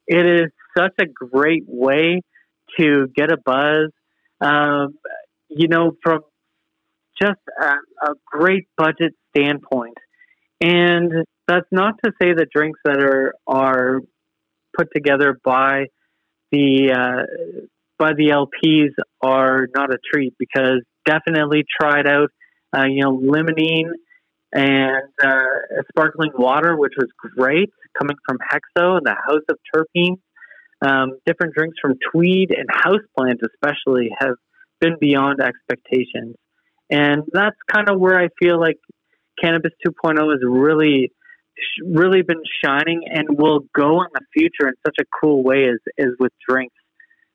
it 0.08 0.26
is 0.26 0.52
such 0.78 0.94
a 1.00 1.06
great 1.06 1.64
way 1.68 2.22
to 2.80 3.08
get 3.16 3.32
a 3.32 3.38
buzz. 3.38 3.92
Um, 4.42 4.96
you 5.50 5.68
know, 5.68 5.92
from 6.04 6.22
just 7.22 7.40
a, 7.62 7.74
a 8.04 8.14
great 8.26 8.68
budget 8.78 9.14
standpoint. 9.36 9.98
And 10.62 11.12
that's 11.48 11.68
not 11.72 11.96
to 12.04 12.12
say 12.22 12.34
that 12.34 12.48
drinks 12.54 12.80
that 12.86 13.00
are 13.00 13.34
are 13.48 14.02
put 14.78 14.88
together 14.94 15.38
by 15.44 15.86
the 16.52 16.92
uh, 16.92 17.58
by 17.98 18.14
the 18.14 18.30
LPs 18.30 18.92
are 19.22 19.68
not 19.76 19.94
a 19.94 19.98
treat 20.14 20.34
because 20.38 20.82
definitely 21.06 21.64
try 21.80 22.00
it 22.00 22.08
out 22.08 22.30
uh, 22.76 22.86
you 22.86 23.04
know, 23.04 23.18
limonene 23.18 23.92
and 24.52 25.10
uh, 25.24 25.82
sparkling 25.90 26.32
water, 26.36 26.76
which 26.76 26.94
was 26.98 27.08
great, 27.36 27.70
coming 27.98 28.18
from 28.28 28.38
Hexo 28.38 28.98
and 28.98 29.06
the 29.06 29.16
House 29.16 29.44
of 29.50 29.58
Terpenes. 29.74 30.20
Um, 30.82 31.20
different 31.26 31.54
drinks 31.54 31.78
from 31.82 31.96
Tweed 32.12 32.52
and 32.52 32.68
Houseplant, 32.70 33.40
especially, 33.44 34.12
have 34.18 34.36
been 34.80 34.96
beyond 35.00 35.42
expectations. 35.42 36.36
And 36.90 37.24
that's 37.32 37.58
kind 37.72 37.90
of 37.90 38.00
where 38.00 38.20
I 38.20 38.30
feel 38.42 38.60
like 38.60 38.78
Cannabis 39.42 39.72
2.0 39.86 40.32
has 40.32 40.40
really, 40.44 41.12
really 41.86 42.22
been 42.22 42.42
shining 42.64 43.04
and 43.12 43.28
will 43.30 43.62
go 43.76 44.02
in 44.02 44.08
the 44.14 44.22
future 44.34 44.68
in 44.68 44.74
such 44.86 44.96
a 45.00 45.04
cool 45.22 45.44
way 45.44 45.66
as, 45.66 45.80
as 46.00 46.14
with 46.20 46.32
drinks. 46.48 46.76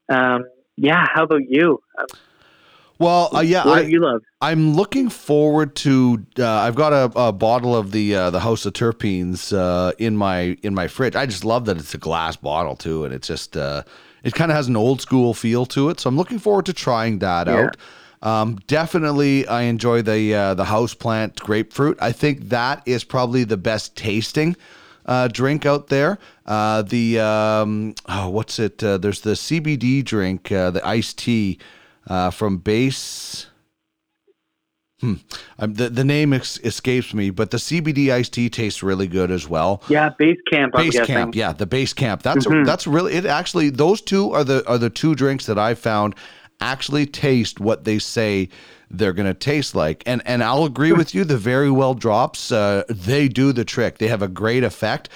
Um, 0.09 0.45
yeah, 0.77 1.05
how 1.13 1.25
about 1.25 1.43
you? 1.49 1.79
Um, 1.99 2.07
well, 2.99 3.35
uh, 3.35 3.41
yeah, 3.41 3.65
what 3.65 3.79
I, 3.79 3.83
you 3.83 4.01
love? 4.01 4.23
I'm 4.41 4.75
looking 4.75 5.09
forward 5.09 5.75
to. 5.77 6.25
Uh, 6.39 6.47
I've 6.47 6.75
got 6.75 6.93
a, 6.93 7.19
a, 7.19 7.33
bottle 7.33 7.75
of 7.75 7.91
the 7.91 8.15
uh, 8.15 8.31
the 8.31 8.41
House 8.41 8.67
of 8.67 8.73
Terpenes 8.73 9.57
uh, 9.57 9.93
in 9.99 10.17
my 10.17 10.57
in 10.63 10.75
my 10.75 10.87
fridge. 10.87 11.17
I 11.17 11.27
just 11.27 11.45
love 11.45 11.65
that 11.67 11.77
it's 11.77 11.95
a 11.95 11.99
glass 11.99 12.37
bottle 12.37 12.77
too, 12.77 13.05
and 13.05 13.13
it's 13.13 13.27
just 13.27 13.57
uh, 13.57 13.83
it 14.23 14.35
kind 14.35 14.51
of 14.51 14.57
has 14.57 14.69
an 14.69 14.77
old 14.77 15.01
school 15.01 15.35
feel 15.35 15.67
to 15.67 15.91
it. 15.91 16.01
So 16.01 16.09
I'm 16.09 16.17
looking 16.17 16.39
forward 16.39 16.67
to 16.67 16.73
trying 16.73 17.19
that 17.19 17.47
yeah. 17.47 17.55
out. 17.55 17.77
Um, 18.23 18.57
definitely, 18.67 19.47
I 19.47 19.63
enjoy 19.63 20.03
the 20.03 20.35
uh, 20.35 20.55
the 20.55 20.65
house 20.65 20.95
plant 20.95 21.37
grapefruit. 21.41 21.99
I 22.01 22.13
think 22.13 22.49
that 22.49 22.83
is 22.87 23.05
probably 23.05 23.45
the 23.45 23.59
best 23.59 23.97
tasting 23.97 24.57
uh, 25.07 25.29
drink 25.29 25.67
out 25.67 25.89
there. 25.89 26.19
Uh, 26.47 26.83
the 26.83 27.21
um, 27.21 27.95
oh, 28.09 28.29
what's 28.31 28.59
it? 28.59 28.83
Uh, 28.83 28.99
there's 28.99 29.21
the 29.21 29.33
CBD 29.33 30.05
drink, 30.05 30.51
uh, 30.51 30.71
the 30.71 30.87
iced 30.87 31.19
tea 31.19 31.59
uh, 32.09 32.31
from 32.31 32.59
Base. 32.59 33.47
Hmm. 35.01 35.15
Um, 35.59 35.75
the 35.75 35.91
the 35.91 36.05
name 36.05 36.33
ex- 36.33 36.59
escapes 36.61 37.13
me, 37.13 37.31
but 37.31 37.51
the 37.51 37.59
CBD 37.59 38.11
iced 38.11 38.33
tea 38.33 38.49
tastes 38.49 38.83
really 38.83 39.07
good 39.07 39.31
as 39.31 39.49
well. 39.49 39.83
Yeah, 39.89 40.11
base 40.17 40.39
camp. 40.51 40.73
Base 40.73 40.99
camp. 41.01 41.35
Yeah, 41.35 41.53
the 41.53 41.67
base 41.67 41.93
camp. 41.93 42.23
That's 42.23 42.47
mm-hmm. 42.47 42.63
a, 42.63 42.65
that's 42.65 42.87
really 42.87 43.13
it. 43.15 43.27
Actually, 43.27 43.71
those 43.71 44.01
two 44.01 44.33
are 44.33 44.45
the 44.45 44.67
are 44.69 44.79
the 44.79 44.91
two 44.91 45.15
drinks 45.15 45.47
that 45.47 45.59
I 45.59 45.75
found 45.75 46.15
actually 46.61 47.07
taste 47.07 47.61
what 47.61 47.85
they 47.85 47.99
say 47.99 48.49
they're 48.91 49.13
going 49.13 49.27
to 49.27 49.35
taste 49.35 49.75
like. 49.75 50.03
And 50.07 50.23
and 50.25 50.43
I'll 50.43 50.65
agree 50.65 50.93
with 50.93 51.15
you. 51.15 51.25
The 51.25 51.37
very 51.37 51.71
well 51.71 51.95
drops, 51.95 52.53
uh, 52.53 52.85
they 52.89 53.29
do 53.29 53.53
the 53.53 53.65
trick. 53.65 53.99
They 53.99 54.09
have 54.09 54.23
a 54.23 54.29
great 54.29 54.65
effect. 54.65 55.09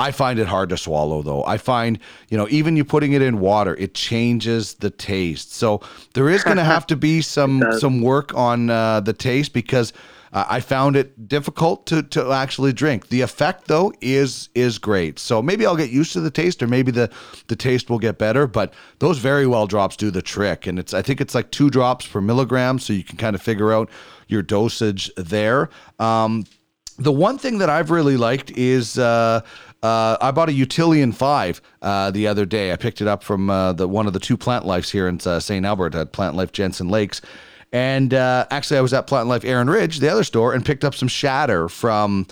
I 0.00 0.12
find 0.12 0.38
it 0.38 0.46
hard 0.46 0.70
to 0.70 0.78
swallow 0.78 1.20
though. 1.20 1.44
I 1.44 1.58
find, 1.58 1.98
you 2.30 2.38
know, 2.38 2.48
even 2.48 2.74
you 2.74 2.84
putting 2.86 3.12
it 3.12 3.20
in 3.20 3.38
water, 3.38 3.76
it 3.76 3.92
changes 3.92 4.74
the 4.74 4.88
taste. 4.88 5.52
So 5.54 5.82
there 6.14 6.30
is 6.30 6.42
going 6.42 6.56
to 6.56 6.64
have 6.64 6.86
to 6.86 6.96
be 6.96 7.20
some 7.36 7.62
some 7.78 8.00
work 8.00 8.34
on 8.34 8.70
uh, 8.70 9.00
the 9.00 9.12
taste 9.12 9.52
because 9.52 9.92
uh, 10.32 10.46
I 10.48 10.60
found 10.60 10.96
it 10.96 11.28
difficult 11.28 11.84
to 11.86 12.02
to 12.02 12.30
actually 12.30 12.72
drink. 12.72 13.08
The 13.08 13.20
effect 13.20 13.66
though 13.66 13.92
is 14.00 14.48
is 14.54 14.78
great. 14.78 15.18
So 15.18 15.42
maybe 15.42 15.66
I'll 15.66 15.76
get 15.76 15.90
used 15.90 16.14
to 16.14 16.20
the 16.20 16.30
taste, 16.30 16.62
or 16.62 16.66
maybe 16.66 16.90
the 16.90 17.10
the 17.48 17.56
taste 17.56 17.90
will 17.90 17.98
get 17.98 18.16
better. 18.16 18.46
But 18.46 18.72
those 19.00 19.18
very 19.18 19.46
well 19.46 19.66
drops 19.66 19.96
do 19.96 20.10
the 20.10 20.22
trick, 20.22 20.66
and 20.66 20.78
it's 20.78 20.94
I 20.94 21.02
think 21.02 21.20
it's 21.20 21.34
like 21.34 21.50
two 21.50 21.68
drops 21.68 22.06
per 22.06 22.22
milligram, 22.22 22.78
so 22.78 22.94
you 22.94 23.04
can 23.04 23.18
kind 23.18 23.34
of 23.34 23.42
figure 23.42 23.70
out 23.70 23.90
your 24.28 24.42
dosage 24.42 25.10
there. 25.16 25.68
Um, 25.98 26.44
the 26.96 27.12
one 27.12 27.38
thing 27.38 27.58
that 27.58 27.68
I've 27.68 27.90
really 27.90 28.16
liked 28.16 28.50
is. 28.52 28.98
Uh, 28.98 29.42
uh, 29.82 30.16
I 30.20 30.30
bought 30.30 30.48
a 30.48 30.52
Utillian 30.52 31.14
Five 31.14 31.60
uh, 31.80 32.10
the 32.10 32.26
other 32.26 32.44
day. 32.44 32.72
I 32.72 32.76
picked 32.76 33.00
it 33.00 33.08
up 33.08 33.22
from 33.22 33.48
uh, 33.48 33.72
the 33.72 33.88
one 33.88 34.06
of 34.06 34.12
the 34.12 34.20
two 34.20 34.36
plant 34.36 34.66
lives 34.66 34.90
here 34.90 35.08
in 35.08 35.20
uh, 35.24 35.40
St. 35.40 35.64
Albert 35.64 35.94
at 35.94 36.12
Plant 36.12 36.36
Life 36.36 36.52
Jensen 36.52 36.88
Lakes, 36.88 37.20
and 37.72 38.12
uh, 38.12 38.46
actually, 38.50 38.78
I 38.78 38.82
was 38.82 38.92
at 38.92 39.06
Plant 39.06 39.28
Life 39.28 39.44
Erin 39.44 39.70
Ridge, 39.70 39.98
the 40.00 40.10
other 40.10 40.24
store, 40.24 40.52
and 40.52 40.64
picked 40.64 40.84
up 40.84 40.94
some 40.94 41.08
shatter 41.08 41.68
from 41.68 42.26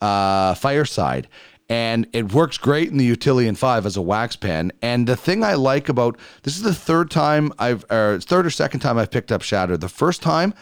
Fireside. 0.00 1.28
And 1.70 2.06
it 2.12 2.32
works 2.32 2.58
great 2.58 2.90
in 2.90 2.98
the 2.98 3.10
Utillian 3.10 3.56
5 3.56 3.86
as 3.86 3.96
a 3.96 4.02
wax 4.02 4.36
pen. 4.36 4.70
And 4.82 5.06
the 5.06 5.16
thing 5.16 5.42
I 5.42 5.54
like 5.54 5.88
about 5.88 6.18
this 6.42 6.56
is 6.56 6.62
the 6.62 6.74
third 6.74 7.10
time 7.10 7.52
I've, 7.58 7.86
or 7.90 8.20
third 8.20 8.44
or 8.44 8.50
second 8.50 8.80
time 8.80 8.98
I've 8.98 9.10
picked 9.10 9.32
up 9.32 9.40
shatter. 9.40 9.78
The 9.78 9.88
first 9.88 10.20
time, 10.20 10.52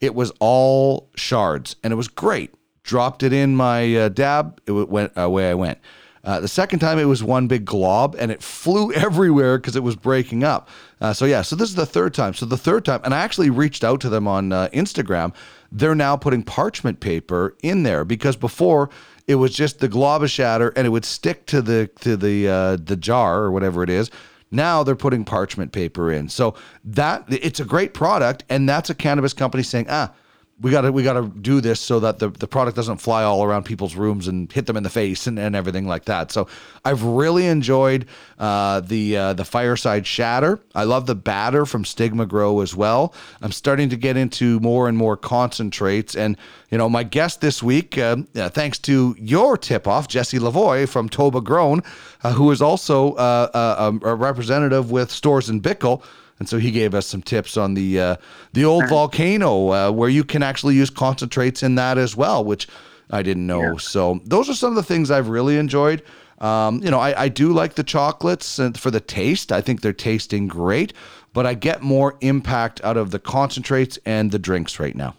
it 0.00 0.14
was 0.14 0.32
all 0.38 1.10
shards, 1.16 1.74
and 1.82 1.92
it 1.92 1.96
was 1.96 2.08
great. 2.08 2.54
Dropped 2.86 3.24
it 3.24 3.32
in 3.32 3.56
my 3.56 3.96
uh, 3.96 4.08
dab, 4.08 4.60
it 4.64 4.70
went 4.70 5.12
away 5.16 5.50
I 5.50 5.54
went. 5.54 5.78
Uh, 6.22 6.38
the 6.38 6.48
second 6.48 6.78
time 6.78 7.00
it 7.00 7.04
was 7.04 7.22
one 7.22 7.48
big 7.48 7.64
glob 7.64 8.14
and 8.18 8.30
it 8.30 8.40
flew 8.40 8.92
everywhere 8.94 9.58
because 9.58 9.74
it 9.74 9.82
was 9.82 9.96
breaking 9.96 10.44
up. 10.44 10.68
Uh, 11.00 11.12
so 11.12 11.24
yeah, 11.24 11.42
so 11.42 11.56
this 11.56 11.68
is 11.68 11.74
the 11.74 11.84
third 11.84 12.14
time. 12.14 12.32
So 12.32 12.46
the 12.46 12.56
third 12.56 12.84
time, 12.84 13.00
and 13.02 13.12
I 13.12 13.18
actually 13.18 13.50
reached 13.50 13.82
out 13.82 14.00
to 14.02 14.08
them 14.08 14.28
on 14.28 14.52
uh, 14.52 14.68
Instagram. 14.72 15.34
They're 15.72 15.96
now 15.96 16.16
putting 16.16 16.44
parchment 16.44 17.00
paper 17.00 17.56
in 17.60 17.82
there 17.82 18.04
because 18.04 18.36
before 18.36 18.88
it 19.26 19.34
was 19.34 19.52
just 19.52 19.80
the 19.80 19.88
glob 19.88 20.22
of 20.22 20.30
shatter 20.30 20.72
and 20.76 20.86
it 20.86 20.90
would 20.90 21.04
stick 21.04 21.46
to 21.46 21.60
the 21.60 21.90
to 22.02 22.16
the 22.16 22.48
uh, 22.48 22.76
the 22.76 22.96
jar 22.96 23.42
or 23.42 23.50
whatever 23.50 23.82
it 23.82 23.90
is. 23.90 24.12
Now 24.52 24.84
they're 24.84 24.94
putting 24.94 25.24
parchment 25.24 25.72
paper 25.72 26.12
in. 26.12 26.28
So 26.28 26.54
that 26.84 27.24
it's 27.28 27.58
a 27.58 27.64
great 27.64 27.94
product, 27.94 28.44
and 28.48 28.68
that's 28.68 28.90
a 28.90 28.94
cannabis 28.94 29.32
company 29.32 29.64
saying, 29.64 29.86
ah 29.88 30.12
we 30.58 30.70
got 30.70 30.82
to 30.82 30.92
we 30.92 31.02
got 31.02 31.14
to 31.14 31.28
do 31.40 31.60
this 31.60 31.80
so 31.80 32.00
that 32.00 32.18
the, 32.18 32.30
the 32.30 32.46
product 32.46 32.76
doesn't 32.76 32.96
fly 32.96 33.22
all 33.22 33.44
around 33.44 33.64
people's 33.64 33.94
rooms 33.94 34.26
and 34.26 34.50
hit 34.50 34.64
them 34.64 34.76
in 34.76 34.82
the 34.82 34.90
face 34.90 35.26
and, 35.26 35.38
and 35.38 35.54
everything 35.54 35.86
like 35.86 36.06
that. 36.06 36.32
So 36.32 36.48
I've 36.82 37.02
really 37.02 37.46
enjoyed 37.46 38.06
uh, 38.38 38.80
the 38.80 39.16
uh, 39.18 39.32
the 39.34 39.44
fireside 39.44 40.06
shatter. 40.06 40.58
I 40.74 40.84
love 40.84 41.06
the 41.06 41.14
batter 41.14 41.66
from 41.66 41.84
Stigma 41.84 42.24
Grow 42.24 42.60
as 42.60 42.74
well. 42.74 43.12
I'm 43.42 43.52
starting 43.52 43.90
to 43.90 43.96
get 43.96 44.16
into 44.16 44.58
more 44.60 44.88
and 44.88 44.96
more 44.96 45.16
concentrates, 45.16 46.16
and 46.16 46.38
you 46.70 46.78
know 46.78 46.88
my 46.88 47.02
guest 47.02 47.42
this 47.42 47.62
week, 47.62 47.98
uh, 47.98 48.16
thanks 48.34 48.78
to 48.80 49.14
your 49.18 49.58
tip 49.58 49.86
off, 49.86 50.08
Jesse 50.08 50.38
Lavoie 50.38 50.88
from 50.88 51.10
Toba 51.10 51.42
Grown, 51.42 51.82
uh, 52.24 52.32
who 52.32 52.50
is 52.50 52.62
also 52.62 53.12
uh, 53.14 53.50
uh, 53.52 53.92
a, 54.02 54.08
a 54.08 54.14
representative 54.14 54.90
with 54.90 55.10
Storz 55.10 55.50
and 55.50 55.62
Bickel 55.62 56.02
and 56.38 56.48
so 56.48 56.58
he 56.58 56.70
gave 56.70 56.94
us 56.94 57.06
some 57.06 57.22
tips 57.22 57.56
on 57.56 57.74
the 57.74 58.00
uh, 58.00 58.16
the 58.52 58.64
old 58.64 58.88
volcano 58.88 59.72
uh, 59.72 59.90
where 59.90 60.08
you 60.08 60.24
can 60.24 60.42
actually 60.42 60.74
use 60.74 60.90
concentrates 60.90 61.62
in 61.62 61.76
that 61.76 61.98
as 61.98 62.16
well, 62.16 62.44
which 62.44 62.68
I 63.10 63.22
didn't 63.22 63.46
know. 63.46 63.62
Yeah. 63.62 63.76
So 63.78 64.20
those 64.24 64.48
are 64.48 64.54
some 64.54 64.70
of 64.70 64.76
the 64.76 64.82
things 64.82 65.10
I've 65.10 65.28
really 65.28 65.56
enjoyed. 65.56 66.02
Um, 66.38 66.82
you 66.82 66.90
know, 66.90 67.00
I, 67.00 67.22
I 67.22 67.28
do 67.28 67.52
like 67.52 67.74
the 67.74 67.82
chocolates 67.82 68.58
and 68.58 68.78
for 68.78 68.90
the 68.90 69.00
taste. 69.00 69.52
I 69.52 69.60
think 69.60 69.80
they're 69.80 69.92
tasting 69.92 70.48
great, 70.48 70.92
but 71.32 71.46
I 71.46 71.54
get 71.54 71.82
more 71.82 72.16
impact 72.20 72.82
out 72.84 72.96
of 72.96 73.10
the 73.10 73.18
concentrates 73.18 73.98
and 74.04 74.30
the 74.30 74.38
drinks 74.38 74.78
right 74.78 74.94
now. 74.94 75.14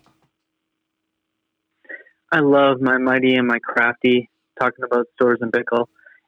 I 2.31 2.39
love 2.39 2.81
my 2.81 2.97
mighty 2.97 3.35
and 3.35 3.47
my 3.47 3.59
crafty. 3.59 4.29
Talking 4.59 4.85
about 4.85 5.05
Storz 5.19 5.37
and 5.41 5.51
Bickel 5.51 5.85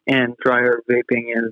and 0.08 0.36
dry 0.38 0.60
herb 0.60 0.84
vaping 0.90 1.32
is 1.36 1.52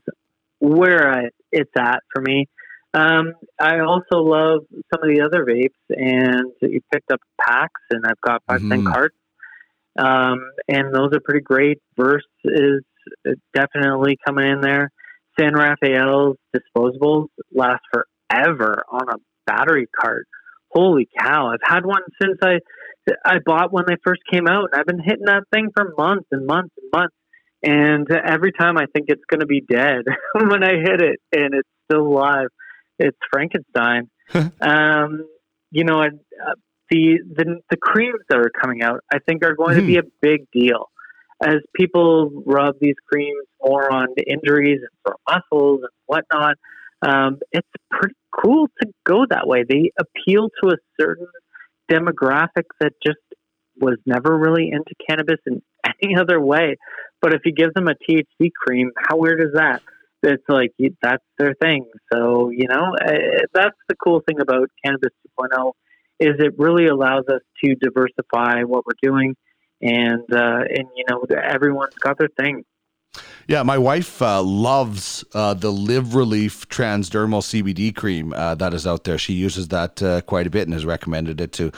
where 0.60 1.12
I, 1.12 1.30
it's 1.52 1.72
at 1.78 2.02
for 2.14 2.22
me. 2.22 2.48
Um, 2.94 3.34
I 3.60 3.80
also 3.80 4.24
love 4.24 4.62
some 4.94 5.04
of 5.04 5.10
the 5.10 5.22
other 5.22 5.46
vapes, 5.46 5.70
and 5.90 6.52
you 6.62 6.80
picked 6.92 7.12
up 7.12 7.20
packs, 7.40 7.82
and 7.92 8.06
I've 8.06 8.22
got 8.22 8.44
5 8.48 8.60
mm-hmm. 8.60 8.70
10 8.70 8.86
carts. 8.86 9.16
Um, 9.98 10.40
and 10.68 10.94
those 10.94 11.10
are 11.14 11.20
pretty 11.24 11.42
great. 11.42 11.80
Verse 11.98 12.26
is 12.46 12.84
definitely 13.54 14.18
coming 14.26 14.48
in 14.48 14.62
there. 14.62 14.92
San 15.40 15.54
Rafael's 15.54 16.38
disposables 16.56 17.28
last 17.54 17.82
forever 17.92 18.84
on 18.92 19.10
a 19.10 19.16
battery 19.46 19.88
cart. 20.00 20.28
Holy 20.72 21.08
cow! 21.20 21.48
I've 21.48 21.60
had 21.64 21.86
one 21.86 22.02
since 22.22 22.38
I 22.42 22.60
I 23.26 23.38
bought 23.46 23.72
when 23.72 23.86
they 23.88 23.96
first 24.06 24.22
came 24.32 24.48
out, 24.48 24.70
and 24.72 24.80
I've 24.80 24.86
been 24.86 25.02
hitting 25.04 25.26
that 25.26 25.44
thing 25.54 25.70
for 25.76 25.94
months 25.98 26.28
and 26.32 26.46
months 26.46 26.74
and 26.78 26.92
months. 26.94 27.16
And 27.64 28.08
every 28.12 28.52
time 28.52 28.78
I 28.78 28.86
think 28.94 29.06
it's 29.08 29.24
going 29.30 29.40
to 29.40 29.46
be 29.46 29.62
dead 29.62 30.04
when 30.34 30.64
I 30.64 30.74
hit 30.74 31.02
it, 31.02 31.20
and 31.32 31.54
it's 31.54 31.70
still 31.90 32.06
alive 32.06 32.48
it's 33.00 33.18
Frankenstein. 33.32 34.10
um, 34.62 35.28
you 35.72 35.84
know, 35.84 36.02
uh, 36.02 36.54
the, 36.90 37.20
the 37.36 37.60
the 37.70 37.78
creams 37.78 38.20
that 38.30 38.38
are 38.38 38.52
coming 38.62 38.82
out, 38.82 39.02
I 39.12 39.20
think, 39.20 39.44
are 39.44 39.56
going 39.56 39.78
mm-hmm. 39.78 39.82
to 39.82 39.88
be 39.88 39.94
hmm. 39.96 40.08
a 40.08 40.10
big 40.22 40.48
deal 40.52 40.90
as 41.46 41.58
people 41.76 42.44
rub 42.46 42.76
these 42.80 42.96
creams 43.12 43.46
more 43.62 43.92
on 43.92 44.08
injuries 44.26 44.80
and 44.82 44.90
for 45.04 45.16
muscles 45.30 45.82
and 45.82 45.92
whatnot. 46.06 46.56
Um, 47.02 47.40
it's 47.52 47.68
pretty 47.92 48.16
cool 48.32 48.68
to 48.82 48.90
go 49.06 49.26
that 49.30 49.48
way. 49.48 49.64
They 49.68 49.92
appeal 50.00 50.50
to 50.64 50.70
a 50.70 50.78
certain 51.00 51.28
demographic 51.92 52.66
that 52.80 52.94
just 53.06 53.20
was 53.80 53.98
never 54.06 54.36
really 54.36 54.70
into 54.72 54.94
cannabis 55.08 55.38
in 55.46 55.62
any 56.04 56.16
other 56.16 56.40
way. 56.42 56.78
But 57.22 57.34
if 57.34 57.42
you 57.46 57.52
give 57.52 57.74
them 57.74 57.88
a 57.88 57.94
THC 57.94 58.52
cream, 58.66 58.92
how 58.98 59.18
weird 59.18 59.42
is 59.42 59.54
that? 59.54 59.82
It's 60.28 60.44
like 60.48 60.74
that's 61.02 61.24
their 61.38 61.54
thing. 61.62 61.86
So 62.12 62.50
you 62.50 62.68
know 62.68 62.94
eh, 63.02 63.46
that's 63.54 63.78
the 63.90 63.96
cool 63.96 64.22
thing 64.28 64.40
about 64.40 64.70
cannabis 64.84 65.12
2.0 65.40 65.72
is 66.20 66.36
it 66.40 66.54
really 66.58 66.88
allows 66.88 67.26
us 67.30 67.42
to 67.64 67.76
diversify 67.76 68.64
what 68.64 68.86
we're 68.86 68.94
doing, 69.02 69.36
and 69.82 70.24
uh, 70.32 70.62
and 70.70 70.88
you 70.96 71.06
know 71.10 71.24
everyone's 71.36 71.96
got 71.96 72.18
their 72.18 72.30
thing. 72.40 72.64
Yeah, 73.48 73.64
my 73.64 73.78
wife 73.78 74.22
uh, 74.22 74.42
loves 74.42 75.24
uh, 75.34 75.54
the 75.54 75.72
Live 75.72 76.16
Relief 76.16 76.68
Transdermal 76.68 77.42
CBD 77.42 77.96
cream 77.96 78.34
uh, 78.34 78.56
that 78.56 78.74
is 78.74 78.86
out 78.86 79.06
there. 79.06 79.18
She 79.18 79.34
uses 79.34 79.70
that 79.70 80.04
uh, 80.04 80.22
quite 80.22 80.48
a 80.48 80.50
bit 80.50 80.68
and 80.68 80.74
has 80.74 80.86
recommended 80.86 81.40
it 81.40 81.54
to 81.54 81.72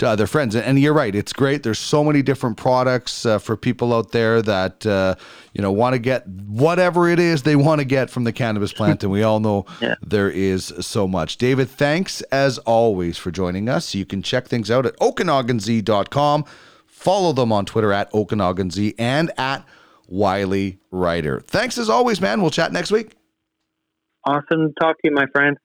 to 0.00 0.08
other 0.08 0.26
friends. 0.26 0.54
And, 0.54 0.64
and 0.64 0.78
you're 0.78 0.92
right, 0.92 1.14
it's 1.14 1.32
great. 1.32 1.62
There's 1.62 1.78
so 1.78 2.02
many 2.04 2.20
different 2.22 2.56
products 2.56 3.24
uh, 3.24 3.38
for 3.38 3.56
people 3.56 3.94
out 3.94 4.12
there 4.12 4.42
that 4.42 4.84
uh, 4.84 5.14
you 5.54 5.62
know 5.62 5.72
want 5.72 5.94
to 5.94 5.98
get 5.98 6.26
whatever 6.26 7.08
it 7.08 7.18
is 7.18 7.42
they 7.44 7.56
want 7.56 7.80
to 7.80 7.84
get 7.84 8.10
from 8.10 8.24
the 8.24 8.32
cannabis 8.32 8.72
plant, 8.72 9.02
and 9.02 9.12
we 9.12 9.22
all 9.22 9.40
know 9.40 9.64
Yeah. 9.80 9.94
there 10.02 10.28
is 10.30 10.72
so 10.80 11.06
much. 11.08 11.36
David, 11.38 11.68
thanks 11.70 12.20
as 12.32 12.58
always 12.58 13.16
for 13.16 13.30
joining 13.30 13.68
us. 13.68 13.94
You 13.94 14.04
can 14.04 14.22
check 14.22 14.46
things 14.48 14.70
out 14.70 14.84
at 14.86 14.96
OkanaganZ.com. 14.98 16.44
Follow 16.86 17.32
them 17.32 17.50
on 17.52 17.64
Twitter 17.64 17.92
at 17.92 18.12
OkanaganZ 18.12 18.94
and 18.98 19.30
at 19.38 19.64
Wylie 20.06 20.78
Writer. 20.90 21.40
Thanks 21.40 21.78
as 21.78 21.88
always, 21.88 22.20
man. 22.20 22.42
We'll 22.42 22.50
chat 22.50 22.72
next 22.72 22.90
week. 22.90 23.14
Awesome 24.26 24.74
talk 24.78 24.96
to 24.96 25.08
you, 25.08 25.12
my 25.12 25.24
friend. 25.32 25.56